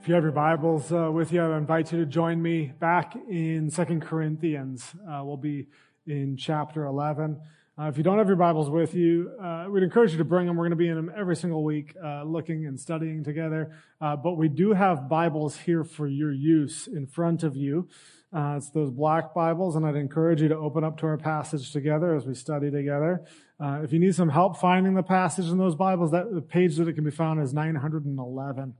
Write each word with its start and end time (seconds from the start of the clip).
If 0.00 0.06
you 0.06 0.14
have 0.14 0.22
your 0.22 0.32
Bibles 0.32 0.92
uh, 0.92 1.10
with 1.12 1.32
you, 1.32 1.42
I 1.42 1.58
invite 1.58 1.92
you 1.92 1.98
to 1.98 2.06
join 2.06 2.40
me 2.40 2.72
back 2.78 3.16
in 3.28 3.68
Second 3.68 4.00
Corinthians. 4.02 4.94
Uh, 5.06 5.22
we'll 5.24 5.36
be 5.36 5.66
in 6.06 6.36
chapter 6.36 6.84
11. 6.84 7.38
Uh, 7.76 7.88
if 7.88 7.98
you 7.98 8.04
don't 8.04 8.16
have 8.16 8.28
your 8.28 8.36
Bibles 8.36 8.70
with 8.70 8.94
you, 8.94 9.32
uh, 9.42 9.66
we'd 9.68 9.82
encourage 9.82 10.12
you 10.12 10.18
to 10.18 10.24
bring 10.24 10.46
them. 10.46 10.56
We're 10.56 10.64
going 10.64 10.70
to 10.70 10.76
be 10.76 10.88
in 10.88 10.94
them 10.94 11.12
every 11.16 11.34
single 11.34 11.64
week, 11.64 11.94
uh, 12.02 12.22
looking 12.22 12.66
and 12.66 12.78
studying 12.78 13.24
together. 13.24 13.76
Uh, 14.00 14.14
but 14.14 14.36
we 14.36 14.48
do 14.48 14.72
have 14.72 15.08
Bibles 15.08 15.56
here 15.56 15.82
for 15.82 16.06
your 16.06 16.32
use 16.32 16.86
in 16.86 17.06
front 17.06 17.42
of 17.42 17.56
you. 17.56 17.88
it's 18.32 18.70
those 18.70 18.92
black 18.92 19.34
Bibles, 19.34 19.74
and 19.74 19.84
I'd 19.84 19.96
encourage 19.96 20.40
you 20.40 20.48
to 20.48 20.56
open 20.56 20.84
up 20.84 20.96
to 20.98 21.06
our 21.06 21.18
passage 21.18 21.72
together 21.72 22.14
as 22.14 22.24
we 22.24 22.34
study 22.34 22.70
together. 22.70 23.24
if 23.60 23.92
you 23.92 23.98
need 23.98 24.14
some 24.14 24.30
help 24.30 24.58
finding 24.58 24.94
the 24.94 25.02
passage 25.02 25.48
in 25.48 25.58
those 25.58 25.74
Bibles, 25.74 26.12
that 26.12 26.32
the 26.32 26.40
page 26.40 26.76
that 26.76 26.86
it 26.86 26.94
can 26.94 27.04
be 27.04 27.10
found 27.10 27.42
is 27.42 27.52
911. 27.52 28.74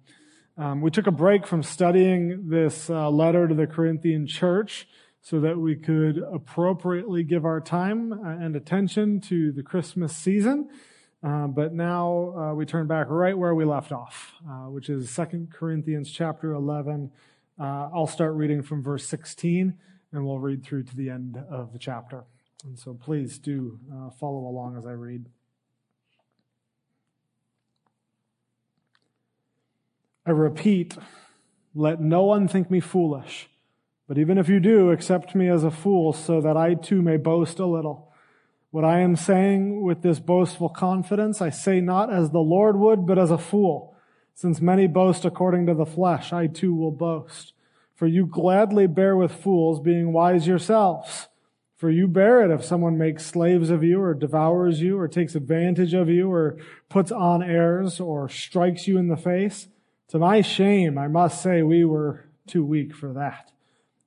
Um, 0.58 0.80
we 0.80 0.90
took 0.90 1.06
a 1.06 1.12
break 1.12 1.46
from 1.46 1.62
studying 1.62 2.48
this 2.48 2.90
uh, 2.90 3.08
letter 3.10 3.46
to 3.46 3.54
the 3.54 3.68
Corinthian 3.68 4.26
church 4.26 4.88
so 5.20 5.38
that 5.38 5.56
we 5.56 5.76
could 5.76 6.18
appropriately 6.18 7.22
give 7.22 7.44
our 7.44 7.60
time 7.60 8.12
uh, 8.12 8.44
and 8.44 8.56
attention 8.56 9.20
to 9.20 9.52
the 9.52 9.62
Christmas 9.62 10.16
season. 10.16 10.68
Uh, 11.22 11.46
but 11.46 11.72
now 11.72 12.34
uh, 12.36 12.54
we 12.54 12.66
turn 12.66 12.88
back 12.88 13.06
right 13.08 13.38
where 13.38 13.54
we 13.54 13.64
left 13.64 13.92
off, 13.92 14.32
uh, 14.50 14.68
which 14.68 14.88
is 14.88 15.08
Second 15.10 15.52
Corinthians 15.52 16.10
chapter 16.10 16.52
11. 16.54 17.12
Uh, 17.56 17.90
I'll 17.94 18.08
start 18.08 18.34
reading 18.34 18.62
from 18.62 18.82
verse 18.82 19.06
16 19.06 19.74
and 20.10 20.26
we'll 20.26 20.40
read 20.40 20.64
through 20.64 20.82
to 20.84 20.96
the 20.96 21.08
end 21.08 21.38
of 21.48 21.72
the 21.72 21.78
chapter. 21.78 22.24
And 22.64 22.76
so 22.76 22.94
please 22.94 23.38
do 23.38 23.78
follow 24.18 24.48
along 24.48 24.76
as 24.76 24.86
I 24.86 24.92
read. 24.92 25.26
I 30.28 30.32
repeat, 30.32 30.94
let 31.74 32.02
no 32.02 32.22
one 32.24 32.48
think 32.48 32.70
me 32.70 32.80
foolish. 32.80 33.48
But 34.06 34.18
even 34.18 34.36
if 34.36 34.46
you 34.46 34.60
do, 34.60 34.90
accept 34.90 35.34
me 35.34 35.48
as 35.48 35.64
a 35.64 35.70
fool 35.70 36.12
so 36.12 36.42
that 36.42 36.54
I 36.54 36.74
too 36.74 37.00
may 37.00 37.16
boast 37.16 37.58
a 37.58 37.64
little. 37.64 38.12
What 38.70 38.84
I 38.84 39.00
am 39.00 39.16
saying 39.16 39.80
with 39.82 40.02
this 40.02 40.20
boastful 40.20 40.68
confidence, 40.68 41.40
I 41.40 41.48
say 41.48 41.80
not 41.80 42.12
as 42.12 42.28
the 42.28 42.40
Lord 42.40 42.76
would, 42.76 43.06
but 43.06 43.18
as 43.18 43.30
a 43.30 43.38
fool. 43.38 43.96
Since 44.34 44.60
many 44.60 44.86
boast 44.86 45.24
according 45.24 45.64
to 45.64 45.72
the 45.72 45.86
flesh, 45.86 46.30
I 46.30 46.46
too 46.46 46.74
will 46.74 46.90
boast. 46.90 47.54
For 47.94 48.06
you 48.06 48.26
gladly 48.26 48.86
bear 48.86 49.16
with 49.16 49.32
fools, 49.32 49.80
being 49.80 50.12
wise 50.12 50.46
yourselves. 50.46 51.28
For 51.78 51.88
you 51.88 52.06
bear 52.06 52.44
it 52.44 52.54
if 52.54 52.62
someone 52.62 52.98
makes 52.98 53.24
slaves 53.24 53.70
of 53.70 53.82
you, 53.82 54.02
or 54.02 54.12
devours 54.12 54.82
you, 54.82 54.98
or 54.98 55.08
takes 55.08 55.34
advantage 55.34 55.94
of 55.94 56.10
you, 56.10 56.30
or 56.30 56.58
puts 56.90 57.10
on 57.10 57.42
airs, 57.42 57.98
or 57.98 58.28
strikes 58.28 58.86
you 58.86 58.98
in 58.98 59.08
the 59.08 59.16
face. 59.16 59.68
To 60.08 60.18
my 60.18 60.40
shame, 60.40 60.96
I 60.96 61.08
must 61.08 61.42
say 61.42 61.62
we 61.62 61.84
were 61.84 62.24
too 62.46 62.64
weak 62.64 62.94
for 62.94 63.12
that. 63.12 63.52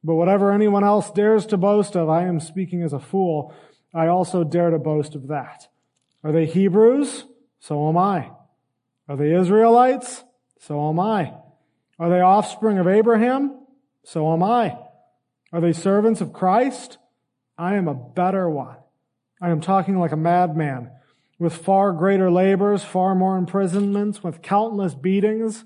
But 0.03 0.15
whatever 0.15 0.51
anyone 0.51 0.83
else 0.83 1.11
dares 1.11 1.45
to 1.47 1.57
boast 1.57 1.95
of, 1.95 2.09
I 2.09 2.23
am 2.23 2.39
speaking 2.39 2.81
as 2.81 2.93
a 2.93 2.99
fool. 2.99 3.53
I 3.93 4.07
also 4.07 4.43
dare 4.43 4.71
to 4.71 4.79
boast 4.79 5.13
of 5.13 5.27
that. 5.27 5.67
Are 6.23 6.31
they 6.31 6.45
Hebrews? 6.45 7.25
So 7.59 7.87
am 7.87 7.97
I. 7.97 8.31
Are 9.07 9.15
they 9.15 9.35
Israelites? 9.35 10.23
So 10.59 10.89
am 10.89 10.99
I. 10.99 11.33
Are 11.99 12.09
they 12.09 12.21
offspring 12.21 12.79
of 12.79 12.87
Abraham? 12.87 13.59
So 14.03 14.33
am 14.33 14.41
I. 14.41 14.77
Are 15.53 15.61
they 15.61 15.73
servants 15.73 16.21
of 16.21 16.33
Christ? 16.33 16.97
I 17.57 17.75
am 17.75 17.87
a 17.87 17.93
better 17.93 18.49
one. 18.49 18.77
I 19.39 19.49
am 19.49 19.61
talking 19.61 19.99
like 19.99 20.11
a 20.11 20.17
madman, 20.17 20.91
with 21.37 21.55
far 21.55 21.91
greater 21.91 22.31
labors, 22.31 22.83
far 22.83 23.13
more 23.13 23.37
imprisonments, 23.37 24.23
with 24.23 24.41
countless 24.41 24.95
beatings, 24.95 25.65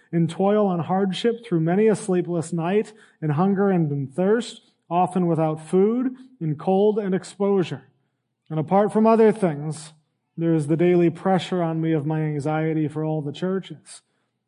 in 0.11 0.27
toil 0.27 0.71
and 0.71 0.81
hardship 0.81 1.45
through 1.45 1.61
many 1.61 1.87
a 1.87 1.95
sleepless 1.95 2.51
night, 2.51 2.93
in 3.21 3.31
hunger 3.31 3.69
and 3.69 3.91
in 3.91 4.07
thirst, 4.07 4.61
often 4.89 5.27
without 5.27 5.65
food, 5.65 6.15
in 6.39 6.55
cold 6.55 6.99
and 6.99 7.15
exposure. 7.15 7.83
And 8.49 8.59
apart 8.59 8.91
from 8.91 9.07
other 9.07 9.31
things, 9.31 9.93
there 10.35 10.53
is 10.53 10.67
the 10.67 10.77
daily 10.77 11.09
pressure 11.09 11.61
on 11.63 11.79
me 11.79 11.93
of 11.93 12.05
my 12.05 12.21
anxiety 12.21 12.87
for 12.87 13.03
all 13.03 13.21
the 13.21 13.31
churches. 13.31 14.01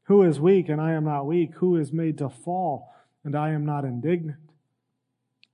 Who 0.04 0.22
is 0.24 0.40
weak 0.40 0.68
and 0.68 0.82
I 0.82 0.92
am 0.92 1.06
not 1.06 1.26
weak? 1.26 1.56
Who 1.56 1.78
is 1.78 1.94
made 1.94 2.18
to 2.18 2.30
fall 2.30 2.94
and 3.24 3.36
I 3.36 3.52
am 3.52 3.66
not 3.66 3.86
indignant? 3.86 4.40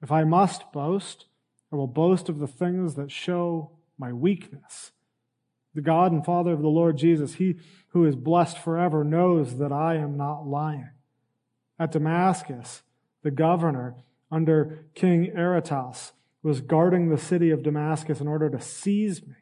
If 0.01 0.11
I 0.11 0.23
must 0.23 0.71
boast, 0.71 1.25
I 1.71 1.75
will 1.75 1.87
boast 1.87 2.29
of 2.29 2.39
the 2.39 2.47
things 2.47 2.95
that 2.95 3.11
show 3.11 3.71
my 3.97 4.11
weakness. 4.11 4.91
The 5.79 5.83
God 5.83 6.11
and 6.11 6.25
Father 6.25 6.51
of 6.51 6.61
the 6.61 6.67
Lord 6.67 6.97
Jesus, 6.97 7.35
He 7.35 7.55
who 7.91 8.03
is 8.03 8.17
blessed 8.17 8.57
forever, 8.57 9.05
knows 9.05 9.59
that 9.59 9.71
I 9.71 9.95
am 9.95 10.17
not 10.17 10.45
lying. 10.45 10.89
At 11.79 11.93
Damascus, 11.93 12.83
the 13.23 13.31
governor 13.31 13.95
under 14.29 14.83
King 14.93 15.31
Aretas 15.37 16.11
was 16.43 16.59
guarding 16.59 17.07
the 17.07 17.17
city 17.17 17.49
of 17.49 17.63
Damascus 17.63 18.19
in 18.19 18.27
order 18.27 18.49
to 18.49 18.59
seize 18.59 19.25
me, 19.25 19.35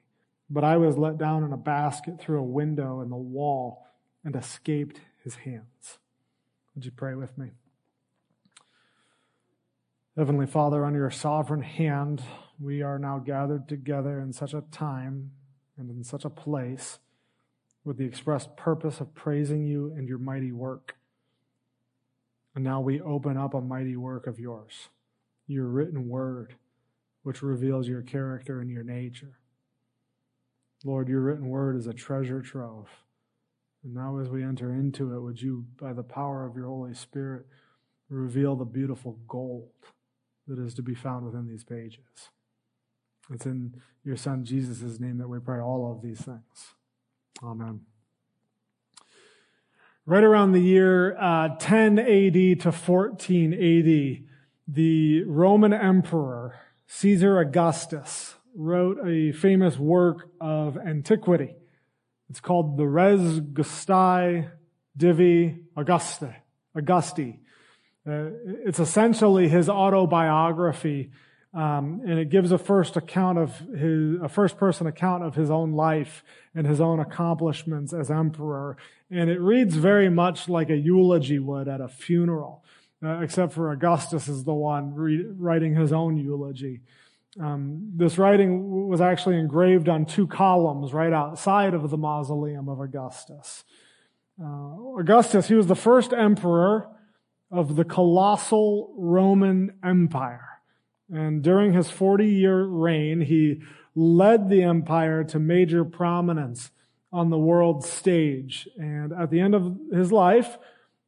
but 0.47 0.63
I 0.63 0.77
was 0.77 0.95
let 0.95 1.17
down 1.17 1.43
in 1.43 1.51
a 1.53 1.57
basket 1.57 2.19
through 2.19 2.37
a 2.37 2.43
window 2.43 3.01
in 3.01 3.09
the 3.09 3.15
wall 3.15 3.87
and 4.23 4.35
escaped 4.35 5.01
his 5.23 5.37
hands. 5.37 5.97
Would 6.75 6.85
you 6.85 6.91
pray 6.91 7.15
with 7.15 7.35
me? 7.35 7.49
Heavenly 10.15 10.45
Father, 10.45 10.85
under 10.85 10.99
your 10.99 11.09
sovereign 11.09 11.63
hand, 11.63 12.21
we 12.59 12.83
are 12.83 12.99
now 12.99 13.17
gathered 13.17 13.67
together 13.67 14.19
in 14.19 14.33
such 14.33 14.53
a 14.53 14.61
time 14.71 15.31
and 15.77 15.89
in 15.89 16.03
such 16.03 16.25
a 16.25 16.29
place 16.29 16.99
with 17.83 17.97
the 17.97 18.05
express 18.05 18.47
purpose 18.57 18.99
of 18.99 19.13
praising 19.13 19.65
you 19.65 19.93
and 19.95 20.07
your 20.07 20.17
mighty 20.17 20.51
work. 20.51 20.97
And 22.55 22.63
now 22.63 22.81
we 22.81 22.99
open 22.99 23.37
up 23.37 23.53
a 23.53 23.61
mighty 23.61 23.95
work 23.95 24.27
of 24.27 24.39
yours, 24.39 24.89
your 25.47 25.67
written 25.67 26.09
word, 26.09 26.55
which 27.23 27.41
reveals 27.41 27.87
your 27.87 28.01
character 28.01 28.59
and 28.59 28.69
your 28.69 28.83
nature. 28.83 29.37
Lord, 30.83 31.07
your 31.07 31.21
written 31.21 31.47
word 31.47 31.75
is 31.75 31.87
a 31.87 31.93
treasure 31.93 32.41
trove. 32.41 32.87
And 33.83 33.93
now, 33.93 34.17
as 34.17 34.29
we 34.29 34.43
enter 34.43 34.73
into 34.73 35.15
it, 35.15 35.21
would 35.21 35.41
you, 35.41 35.65
by 35.79 35.93
the 35.93 36.03
power 36.03 36.45
of 36.45 36.55
your 36.55 36.67
Holy 36.67 36.93
Spirit, 36.93 37.45
reveal 38.09 38.55
the 38.55 38.65
beautiful 38.65 39.19
gold 39.27 39.69
that 40.47 40.59
is 40.59 40.73
to 40.75 40.81
be 40.81 40.95
found 40.95 41.25
within 41.25 41.47
these 41.47 41.63
pages? 41.63 42.29
It's 43.31 43.45
in 43.45 43.73
your 44.03 44.15
Son 44.17 44.45
Jesus' 44.45 44.99
name 44.99 45.17
that 45.17 45.27
we 45.27 45.39
pray 45.39 45.59
all 45.59 45.91
of 45.91 46.01
these 46.01 46.21
things. 46.21 46.73
Amen. 47.43 47.81
Right 50.05 50.23
around 50.23 50.53
the 50.53 50.61
year 50.61 51.17
uh, 51.17 51.49
10 51.59 51.99
AD 51.99 52.61
to 52.61 52.71
14 52.71 53.53
AD, 53.53 54.27
the 54.67 55.23
Roman 55.23 55.73
Emperor 55.73 56.55
Caesar 56.87 57.39
Augustus 57.39 58.35
wrote 58.55 58.97
a 59.05 59.33
famous 59.33 59.77
work 59.77 60.29
of 60.39 60.77
antiquity. 60.77 61.55
It's 62.29 62.39
called 62.39 62.77
the 62.77 62.87
Res 62.87 63.41
Gestae 63.41 64.49
Divi 64.95 65.59
Auguste, 65.75 66.31
Augusti. 66.75 67.39
Uh, 68.07 68.29
it's 68.65 68.79
essentially 68.79 69.49
his 69.49 69.69
autobiography 69.69 71.11
um, 71.53 72.01
and 72.05 72.19
it 72.19 72.29
gives 72.29 72.51
a 72.51 72.57
first 72.57 72.97
account 72.97 73.37
of 73.37 73.57
his, 73.59 74.21
a 74.21 74.29
first 74.29 74.57
person 74.57 74.85
account 74.85 75.23
of 75.23 75.35
his 75.35 75.49
own 75.49 75.73
life 75.73 76.23
and 76.53 76.67
his 76.67 76.81
own 76.81 76.99
accomplishments 76.99 77.93
as 77.93 78.11
emperor. 78.11 78.77
And 79.09 79.29
it 79.29 79.39
reads 79.39 79.75
very 79.75 80.09
much 80.09 80.49
like 80.49 80.69
a 80.69 80.75
eulogy 80.75 81.39
would 81.39 81.67
at 81.67 81.81
a 81.81 81.87
funeral, 81.87 82.63
uh, 83.03 83.19
except 83.19 83.53
for 83.53 83.71
Augustus 83.71 84.27
is 84.27 84.43
the 84.43 84.53
one 84.53 84.93
re- 84.93 85.25
writing 85.25 85.73
his 85.73 85.93
own 85.93 86.17
eulogy. 86.17 86.81
Um, 87.39 87.91
this 87.95 88.17
writing 88.17 88.87
was 88.87 88.99
actually 88.99 89.37
engraved 89.37 89.87
on 89.87 90.05
two 90.05 90.27
columns 90.27 90.93
right 90.93 91.13
outside 91.13 91.73
of 91.73 91.89
the 91.89 91.97
mausoleum 91.97 92.67
of 92.67 92.79
Augustus. 92.79 93.63
Uh, 94.41 94.99
Augustus, 94.99 95.47
he 95.47 95.55
was 95.55 95.67
the 95.67 95.75
first 95.75 96.13
emperor 96.13 96.89
of 97.51 97.75
the 97.75 97.85
colossal 97.85 98.93
Roman 98.97 99.73
Empire. 99.83 100.56
And 101.09 101.41
during 101.41 101.73
his 101.73 101.89
40 101.89 102.27
year 102.27 102.63
reign, 102.65 103.21
he 103.21 103.61
led 103.95 104.49
the 104.49 104.63
empire 104.63 105.23
to 105.23 105.39
major 105.39 105.83
prominence 105.83 106.71
on 107.11 107.29
the 107.29 107.37
world 107.37 107.83
stage. 107.83 108.67
And 108.77 109.11
at 109.13 109.31
the 109.31 109.39
end 109.39 109.55
of 109.55 109.77
his 109.91 110.11
life, 110.11 110.57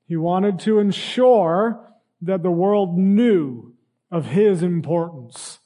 he 0.07 0.15
wanted 0.15 0.57
to 0.59 0.79
ensure 0.79 1.85
that 2.21 2.41
the 2.41 2.51
world 2.51 2.97
knew 2.97 3.75
of 4.11 4.25
his 4.25 4.63
importance 4.63 5.59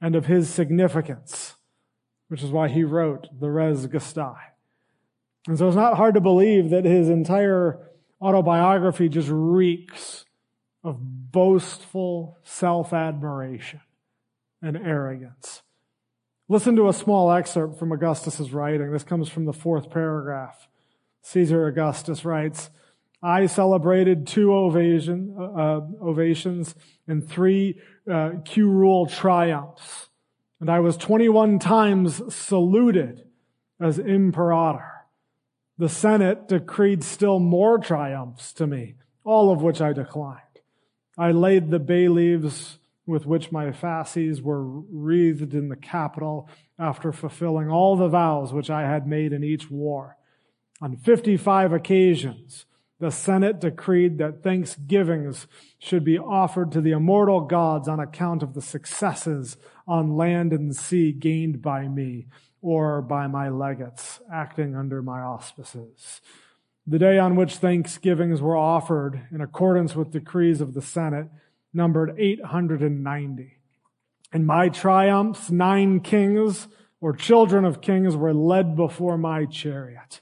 and 0.00 0.14
of 0.14 0.26
his 0.26 0.50
significance, 0.50 1.54
which 2.28 2.42
is 2.42 2.50
why 2.50 2.68
he 2.68 2.84
wrote 2.84 3.28
the 3.40 3.50
Res 3.50 3.86
Gestae. 3.86 4.36
And 5.48 5.56
so 5.56 5.66
it's 5.66 5.76
not 5.76 5.96
hard 5.96 6.14
to 6.14 6.20
believe 6.20 6.70
that 6.70 6.84
his 6.84 7.08
entire 7.08 7.78
autobiography 8.20 9.08
just 9.08 9.28
reeks 9.30 10.25
of 10.86 11.32
boastful 11.32 12.38
self-admiration 12.44 13.80
and 14.62 14.76
arrogance. 14.76 15.62
Listen 16.48 16.76
to 16.76 16.88
a 16.88 16.92
small 16.92 17.32
excerpt 17.32 17.76
from 17.78 17.90
Augustus's 17.90 18.52
writing. 18.52 18.92
This 18.92 19.02
comes 19.02 19.28
from 19.28 19.46
the 19.46 19.52
fourth 19.52 19.90
paragraph. 19.90 20.68
Caesar 21.22 21.66
Augustus 21.66 22.24
writes, 22.24 22.70
I 23.20 23.46
celebrated 23.46 24.28
two 24.28 24.54
ovation, 24.54 25.34
uh, 25.36 25.80
ovations 26.00 26.76
and 27.08 27.28
three 27.28 27.80
uh, 28.08 28.30
triumphs. 28.44 30.08
And 30.60 30.70
I 30.70 30.78
was 30.78 30.96
21 30.96 31.58
times 31.58 32.22
saluted 32.32 33.24
as 33.80 33.98
imperator. 33.98 34.92
The 35.78 35.88
Senate 35.88 36.46
decreed 36.48 37.02
still 37.02 37.40
more 37.40 37.78
triumphs 37.78 38.52
to 38.54 38.66
me, 38.66 38.94
all 39.24 39.52
of 39.52 39.62
which 39.62 39.80
I 39.80 39.92
declined. 39.92 40.45
I 41.16 41.30
laid 41.30 41.70
the 41.70 41.78
bay 41.78 42.08
leaves 42.08 42.78
with 43.06 43.24
which 43.24 43.52
my 43.52 43.72
fasces 43.72 44.42
were 44.42 44.64
wreathed 44.64 45.54
in 45.54 45.68
the 45.68 45.76
Capitol 45.76 46.48
after 46.78 47.12
fulfilling 47.12 47.70
all 47.70 47.96
the 47.96 48.08
vows 48.08 48.52
which 48.52 48.68
I 48.68 48.82
had 48.82 49.06
made 49.06 49.32
in 49.32 49.44
each 49.44 49.70
war. 49.70 50.16
On 50.82 50.96
55 50.96 51.72
occasions, 51.72 52.66
the 52.98 53.10
Senate 53.10 53.60
decreed 53.60 54.18
that 54.18 54.42
thanksgivings 54.42 55.46
should 55.78 56.04
be 56.04 56.18
offered 56.18 56.72
to 56.72 56.80
the 56.80 56.92
immortal 56.92 57.42
gods 57.42 57.88
on 57.88 58.00
account 58.00 58.42
of 58.42 58.54
the 58.54 58.62
successes 58.62 59.56
on 59.86 60.16
land 60.16 60.52
and 60.52 60.74
sea 60.74 61.12
gained 61.12 61.62
by 61.62 61.88
me 61.88 62.26
or 62.60 63.00
by 63.00 63.26
my 63.26 63.48
legates 63.48 64.20
acting 64.32 64.74
under 64.74 65.02
my 65.02 65.20
auspices. 65.20 66.20
The 66.88 66.98
day 67.00 67.18
on 67.18 67.34
which 67.34 67.56
thanksgivings 67.56 68.40
were 68.40 68.56
offered 68.56 69.26
in 69.32 69.40
accordance 69.40 69.96
with 69.96 70.12
decrees 70.12 70.60
of 70.60 70.72
the 70.72 70.82
Senate 70.82 71.26
numbered 71.74 72.14
890. 72.16 73.54
In 74.32 74.46
my 74.46 74.68
triumphs, 74.68 75.50
nine 75.50 75.98
kings 75.98 76.68
or 77.00 77.12
children 77.12 77.64
of 77.64 77.80
kings 77.80 78.14
were 78.14 78.32
led 78.32 78.76
before 78.76 79.18
my 79.18 79.46
chariot. 79.46 80.20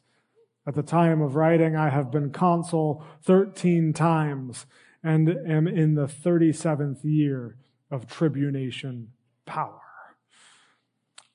At 0.66 0.74
the 0.74 0.82
time 0.82 1.20
of 1.20 1.36
writing, 1.36 1.76
I 1.76 1.90
have 1.90 2.10
been 2.10 2.30
consul 2.30 3.04
13 3.24 3.92
times 3.92 4.64
and 5.02 5.28
am 5.28 5.68
in 5.68 5.94
the 5.96 6.06
37th 6.06 7.04
year 7.04 7.56
of 7.90 8.06
tribunation 8.06 9.12
power. 9.44 9.80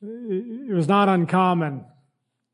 It 0.02 0.74
was 0.74 0.88
not 0.88 1.08
uncommon 1.08 1.86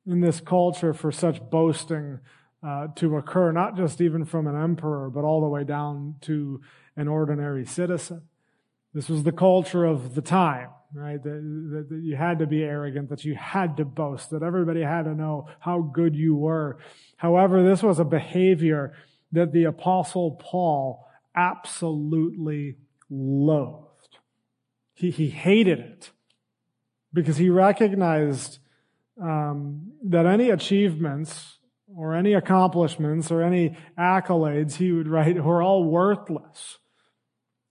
in 0.05 0.19
this 0.19 0.41
culture 0.41 0.93
for 0.93 1.11
such 1.11 1.49
boasting 1.49 2.19
uh, 2.65 2.87
to 2.95 3.17
occur, 3.17 3.51
not 3.51 3.77
just 3.77 4.01
even 4.01 4.25
from 4.25 4.47
an 4.47 4.55
emperor, 4.55 5.09
but 5.09 5.23
all 5.23 5.41
the 5.41 5.47
way 5.47 5.63
down 5.63 6.15
to 6.21 6.61
an 6.95 7.07
ordinary 7.07 7.65
citizen. 7.65 8.23
This 8.93 9.09
was 9.09 9.23
the 9.23 9.31
culture 9.31 9.85
of 9.85 10.15
the 10.15 10.21
time 10.21 10.69
right? 10.95 11.21
That, 11.21 11.85
that, 11.89 12.01
you 12.01 12.15
had 12.15 12.39
to 12.39 12.47
be 12.47 12.63
arrogant, 12.63 13.09
that 13.09 13.25
you 13.25 13.35
had 13.35 13.77
to 13.77 13.85
boast, 13.85 14.29
that 14.29 14.41
everybody 14.41 14.81
had 14.81 15.03
to 15.03 15.13
know 15.13 15.49
how 15.59 15.81
good 15.81 16.15
you 16.15 16.35
were. 16.35 16.77
However, 17.17 17.63
this 17.63 17.83
was 17.83 17.99
a 17.99 18.05
behavior 18.05 18.93
that 19.31 19.51
the 19.51 19.65
apostle 19.65 20.31
Paul 20.31 21.05
absolutely 21.35 22.77
loathed. 23.09 24.19
He, 24.93 25.11
he 25.11 25.29
hated 25.29 25.79
it 25.79 26.11
because 27.13 27.37
he 27.37 27.49
recognized 27.49 28.59
um, 29.21 29.91
that 30.03 30.25
any 30.25 30.49
achievements 30.49 31.59
or 31.97 32.13
any 32.13 32.33
accomplishments 32.33 33.31
or 33.31 33.41
any 33.41 33.77
accolades 33.97 34.75
he 34.75 34.91
would 34.91 35.07
write 35.07 35.43
were 35.43 35.61
all 35.61 35.85
worthless. 35.85 36.79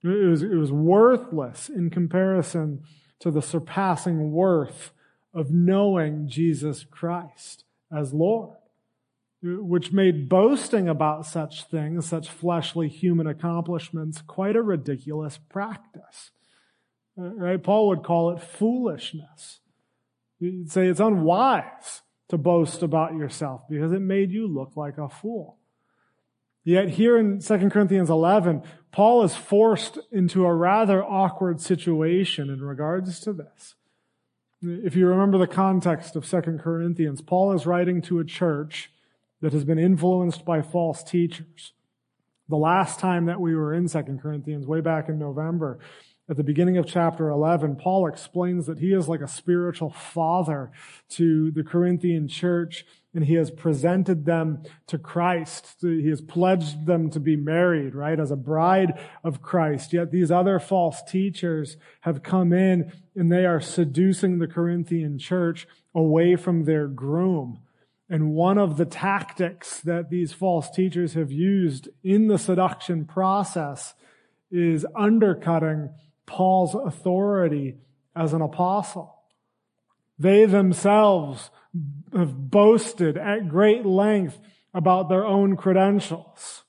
It 0.03 0.29
was, 0.29 0.43
it 0.43 0.55
was 0.55 0.71
worthless 0.71 1.69
in 1.69 1.89
comparison 1.89 2.83
to 3.19 3.31
the 3.31 3.41
surpassing 3.41 4.31
worth 4.31 4.91
of 5.33 5.51
knowing 5.51 6.27
Jesus 6.27 6.85
Christ 6.89 7.63
as 7.91 8.13
Lord, 8.13 8.57
which 9.41 9.91
made 9.91 10.29
boasting 10.29 10.87
about 10.87 11.25
such 11.25 11.65
things, 11.65 12.05
such 12.05 12.29
fleshly 12.29 12.87
human 12.87 13.27
accomplishments, 13.27 14.21
quite 14.21 14.55
a 14.55 14.61
ridiculous 14.61 15.39
practice. 15.49 16.31
Right? 17.17 17.61
Paul 17.61 17.89
would 17.89 18.03
call 18.03 18.31
it 18.31 18.41
foolishness. 18.41 19.59
He'd 20.39 20.71
say 20.71 20.87
it's 20.87 20.99
unwise 20.99 22.01
to 22.35 22.41
boast 22.41 22.83
about 22.83 23.15
yourself 23.15 23.61
because 23.69 23.93
it 23.93 24.01
made 24.01 24.29
you 24.29 24.45
look 24.45 24.75
like 24.75 24.97
a 24.97 25.07
fool. 25.07 25.57
Yet 26.65 26.89
here 26.89 27.17
in 27.17 27.39
2 27.39 27.69
Corinthians 27.69 28.09
11, 28.09 28.63
Paul 28.91 29.23
is 29.23 29.35
forced 29.35 29.99
into 30.11 30.45
a 30.45 30.53
rather 30.53 31.03
awkward 31.03 31.61
situation 31.61 32.49
in 32.49 32.61
regards 32.61 33.19
to 33.21 33.33
this. 33.33 33.75
If 34.61 34.95
you 34.95 35.07
remember 35.07 35.37
the 35.37 35.47
context 35.47 36.15
of 36.15 36.27
2 36.27 36.59
Corinthians, 36.61 37.21
Paul 37.21 37.53
is 37.53 37.65
writing 37.65 38.01
to 38.03 38.19
a 38.19 38.25
church 38.25 38.91
that 39.41 39.53
has 39.53 39.63
been 39.63 39.79
influenced 39.79 40.43
by 40.43 40.61
false 40.61 41.03
teachers. 41.03 41.73
The 42.49 42.57
last 42.57 42.99
time 42.99 43.25
that 43.25 43.39
we 43.39 43.55
were 43.55 43.73
in 43.73 43.87
2 43.87 44.19
Corinthians, 44.21 44.65
way 44.65 44.81
back 44.81 45.07
in 45.07 45.19
November, 45.19 45.79
at 46.27 46.37
the 46.37 46.43
beginning 46.43 46.77
of 46.77 46.87
chapter 46.87 47.29
11, 47.29 47.75
Paul 47.75 48.07
explains 48.07 48.65
that 48.65 48.79
he 48.79 48.93
is 48.93 49.07
like 49.07 49.21
a 49.21 49.27
spiritual 49.27 49.91
father 49.91 50.71
to 51.09 51.51
the 51.51 51.63
Corinthian 51.63 52.27
church 52.27 52.83
and 53.13 53.25
he 53.25 53.35
has 53.35 53.51
presented 53.51 54.25
them 54.25 54.63
to 54.87 54.97
Christ. 54.97 55.75
He 55.81 56.09
has 56.09 56.21
pledged 56.21 56.87
them 56.87 57.11
to 57.11 57.19
be 57.19 57.35
married, 57.35 57.93
right, 57.93 58.19
as 58.19 58.31
a 58.31 58.35
bride 58.35 58.99
of 59.23 59.41
Christ. 59.41 59.93
Yet 59.93 60.11
these 60.11 60.31
other 60.31 60.59
false 60.59 61.01
teachers 61.03 61.77
have 62.01 62.23
come 62.23 62.51
in 62.51 62.91
and 63.15 63.31
they 63.31 63.45
are 63.45 63.61
seducing 63.61 64.39
the 64.39 64.47
Corinthian 64.47 65.19
church 65.19 65.67
away 65.93 66.35
from 66.35 66.65
their 66.65 66.87
groom. 66.87 67.59
And 68.09 68.33
one 68.33 68.57
of 68.57 68.77
the 68.77 68.85
tactics 68.85 69.79
that 69.81 70.09
these 70.09 70.33
false 70.33 70.69
teachers 70.69 71.13
have 71.13 71.31
used 71.31 71.87
in 72.03 72.27
the 72.27 72.37
seduction 72.37 73.05
process 73.05 73.93
is 74.51 74.85
undercutting 74.95 75.91
Paul's 76.25 76.75
authority 76.75 77.77
as 78.15 78.33
an 78.33 78.41
apostle. 78.41 79.13
They 80.17 80.45
themselves 80.45 81.51
have 82.13 82.49
boasted 82.49 83.17
at 83.17 83.49
great 83.49 83.85
length 83.85 84.39
about 84.73 85.09
their 85.09 85.25
own 85.25 85.57
credentials, 85.57 86.63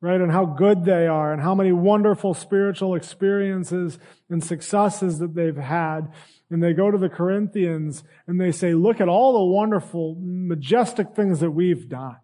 right? 0.00 0.20
And 0.20 0.30
how 0.30 0.44
good 0.44 0.84
they 0.84 1.06
are 1.06 1.32
and 1.32 1.42
how 1.42 1.54
many 1.54 1.72
wonderful 1.72 2.34
spiritual 2.34 2.94
experiences 2.94 3.98
and 4.28 4.44
successes 4.44 5.18
that 5.18 5.34
they've 5.34 5.56
had. 5.56 6.12
And 6.50 6.62
they 6.62 6.74
go 6.74 6.90
to 6.90 6.98
the 6.98 7.08
Corinthians 7.08 8.04
and 8.26 8.38
they 8.38 8.52
say, 8.52 8.74
look 8.74 9.00
at 9.00 9.08
all 9.08 9.32
the 9.32 9.52
wonderful, 9.52 10.16
majestic 10.20 11.14
things 11.14 11.40
that 11.40 11.50
we've 11.50 11.88
done. 11.88 12.16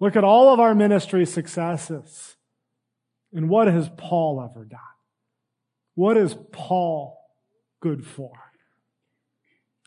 Look 0.00 0.16
at 0.16 0.24
all 0.24 0.52
of 0.52 0.60
our 0.60 0.74
ministry 0.74 1.24
successes. 1.24 2.36
And 3.32 3.48
what 3.48 3.68
has 3.68 3.90
Paul 3.96 4.46
ever 4.48 4.64
done? 4.64 4.80
What 5.98 6.16
is 6.16 6.36
Paul 6.52 7.18
good 7.80 8.06
for? 8.06 8.30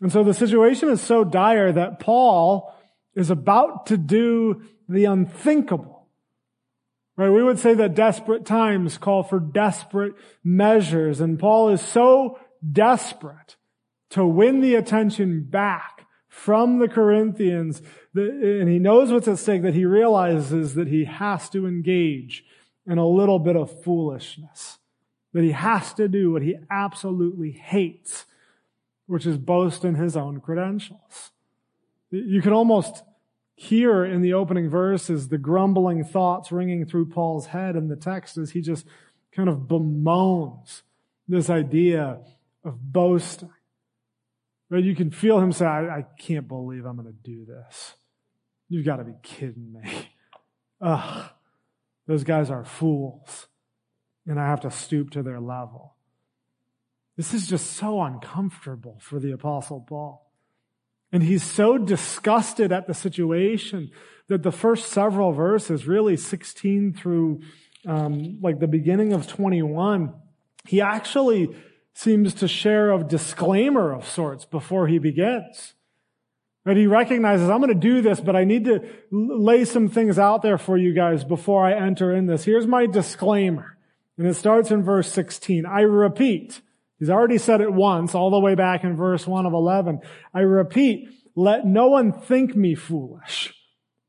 And 0.02 0.12
so 0.12 0.26
the 0.26 0.34
situation 0.34 0.90
is 0.90 1.00
so 1.00 1.24
dire 1.24 1.72
that 1.72 2.02
Paul 2.02 2.76
is 3.16 3.30
about 3.30 3.86
to 3.86 3.98
do 3.98 4.62
the 4.90 5.06
unthinkable. 5.06 6.10
Right? 7.16 7.30
We 7.30 7.42
would 7.42 7.60
say 7.60 7.76
that 7.76 7.96
desperate 7.96 8.46
times 8.46 8.98
call 8.98 9.24
for 9.24 9.40
desperate 9.40 10.16
measures. 10.44 11.22
And 11.22 11.40
Paul 11.40 11.70
is 11.70 11.80
so 11.80 12.38
desperate 12.70 13.56
to 14.10 14.26
win 14.26 14.60
the 14.60 14.76
attention 14.76 15.46
back 15.50 16.08
from 16.28 16.80
the 16.80 16.90
Corinthians, 16.90 17.82
and 18.14 18.68
he 18.68 18.80
knows 18.80 19.14
what's 19.14 19.30
at 19.30 19.40
stake, 19.40 19.62
that 19.62 19.76
he 19.76 19.86
realizes 19.86 20.76
that 20.76 20.90
he 20.90 21.06
has 21.06 21.50
to 21.52 21.66
engage 21.66 22.44
in 22.86 22.98
a 22.98 23.08
little 23.08 23.40
bit 23.40 23.56
of 23.56 23.82
foolishness 23.82 24.78
that 25.34 25.44
he 25.44 25.52
has 25.52 25.94
to 25.96 26.08
do 26.08 26.32
what 26.32 26.42
he 26.42 26.58
absolutely 26.70 27.52
hates, 27.52 28.26
which 29.08 29.26
is 29.26 29.38
boast 29.38 29.86
in 29.86 29.96
his 29.96 30.18
own 30.18 30.42
credentials. 30.42 31.32
You 32.10 32.42
can 32.42 32.54
almost 32.54 33.04
hear 33.56 34.04
in 34.04 34.22
the 34.22 34.34
opening 34.34 34.70
verses 34.70 35.30
the 35.30 35.38
grumbling 35.38 36.04
thoughts 36.04 36.52
ringing 36.52 36.86
through 36.86 37.06
Paul's 37.06 37.48
head 37.48 37.76
in 37.76 37.88
the 37.88 37.96
text 37.96 38.38
as 38.38 38.52
he 38.52 38.62
just 38.62 38.86
kind 39.32 39.48
of 39.48 39.68
bemoans 39.68 40.82
this 41.28 41.50
idea 41.50 42.20
of 42.64 42.92
boasting. 42.92 43.52
But 44.70 44.84
you 44.84 44.96
can 44.96 45.12
feel 45.12 45.40
him 45.40 45.52
say, 45.52 45.66
I, 45.66 46.00
I 46.00 46.06
can't 46.18 46.48
believe 46.48 46.86
I'm 46.86 46.96
going 46.96 47.08
to 47.08 47.14
do 47.14 47.46
this. 47.46 47.96
You've 48.68 48.86
got 48.86 48.98
to 48.98 49.04
be 49.04 49.16
kidding 49.22 49.74
me. 49.74 50.10
Ugh, 50.82 51.30
those 52.08 52.24
guys 52.24 52.50
are 52.50 52.66
fools. 52.66 53.48
And 54.28 54.40
I 54.40 54.48
have 54.48 54.62
to 54.62 54.72
stoop 54.72 55.12
to 55.12 55.24
their 55.24 55.40
level. 55.40 55.96
This 57.18 57.34
is 57.34 57.48
just 57.48 57.74
so 57.74 58.02
uncomfortable 58.02 58.98
for 59.00 59.20
the 59.20 59.32
apostle 59.32 59.82
Paul. 59.82 60.32
And 61.12 61.22
he's 61.22 61.44
so 61.44 61.78
disgusted 61.78 62.72
at 62.72 62.88
the 62.88 62.94
situation 62.94 63.92
that 64.28 64.44
the 64.44 64.52
first 64.52 64.90
several 64.90 65.34
verses, 65.34 65.86
really 65.86 66.16
16 66.16 66.94
through 66.94 67.42
um, 67.86 68.40
like 68.42 68.60
the 68.60 68.68
beginning 68.68 69.12
of 69.12 69.28
21, 69.28 70.14
he 70.66 70.80
actually 70.80 71.54
seems 71.94 72.34
to 72.36 72.48
share 72.48 72.92
a 72.92 73.04
disclaimer 73.04 73.92
of 73.92 74.08
sorts 74.08 74.46
before 74.46 74.88
he 74.88 75.00
begins. 75.00 75.74
That 76.64 76.78
he 76.78 76.86
recognizes, 76.86 77.50
I'm 77.50 77.60
going 77.60 77.74
to 77.74 77.76
do 77.76 78.02
this, 78.02 78.20
but 78.20 78.36
I 78.36 78.44
need 78.44 78.66
to 78.66 78.88
lay 79.12 79.66
some 79.66 79.90
things 79.90 80.20
out 80.20 80.44
there 80.44 80.60
for 80.60 80.78
you 80.78 80.94
guys 80.94 81.24
before 81.24 81.66
I 81.66 81.74
enter 81.74 82.14
in 82.14 82.28
this. 82.28 82.46
Here's 82.46 82.68
my 82.68 82.86
disclaimer. 82.86 83.78
And 84.22 84.30
it 84.30 84.36
starts 84.36 84.70
in 84.70 84.84
verse 84.84 85.12
16. 85.12 85.66
I 85.66 85.82
repeat, 85.82 86.62
he's 87.00 87.10
already 87.10 87.40
said 87.40 87.60
it 87.60 87.74
once, 87.74 88.14
all 88.14 88.30
the 88.30 88.40
way 88.40 88.54
back 88.54 88.84
in 88.84 88.96
verse 88.96 89.26
1 89.26 89.48
of 89.48 89.54
11. 89.54 90.00
I 90.32 90.42
repeat, 90.42 91.10
let 91.36 91.66
no 91.66 91.88
one 91.88 92.12
think 92.12 92.56
me 92.56 92.76
foolish. 92.76 93.52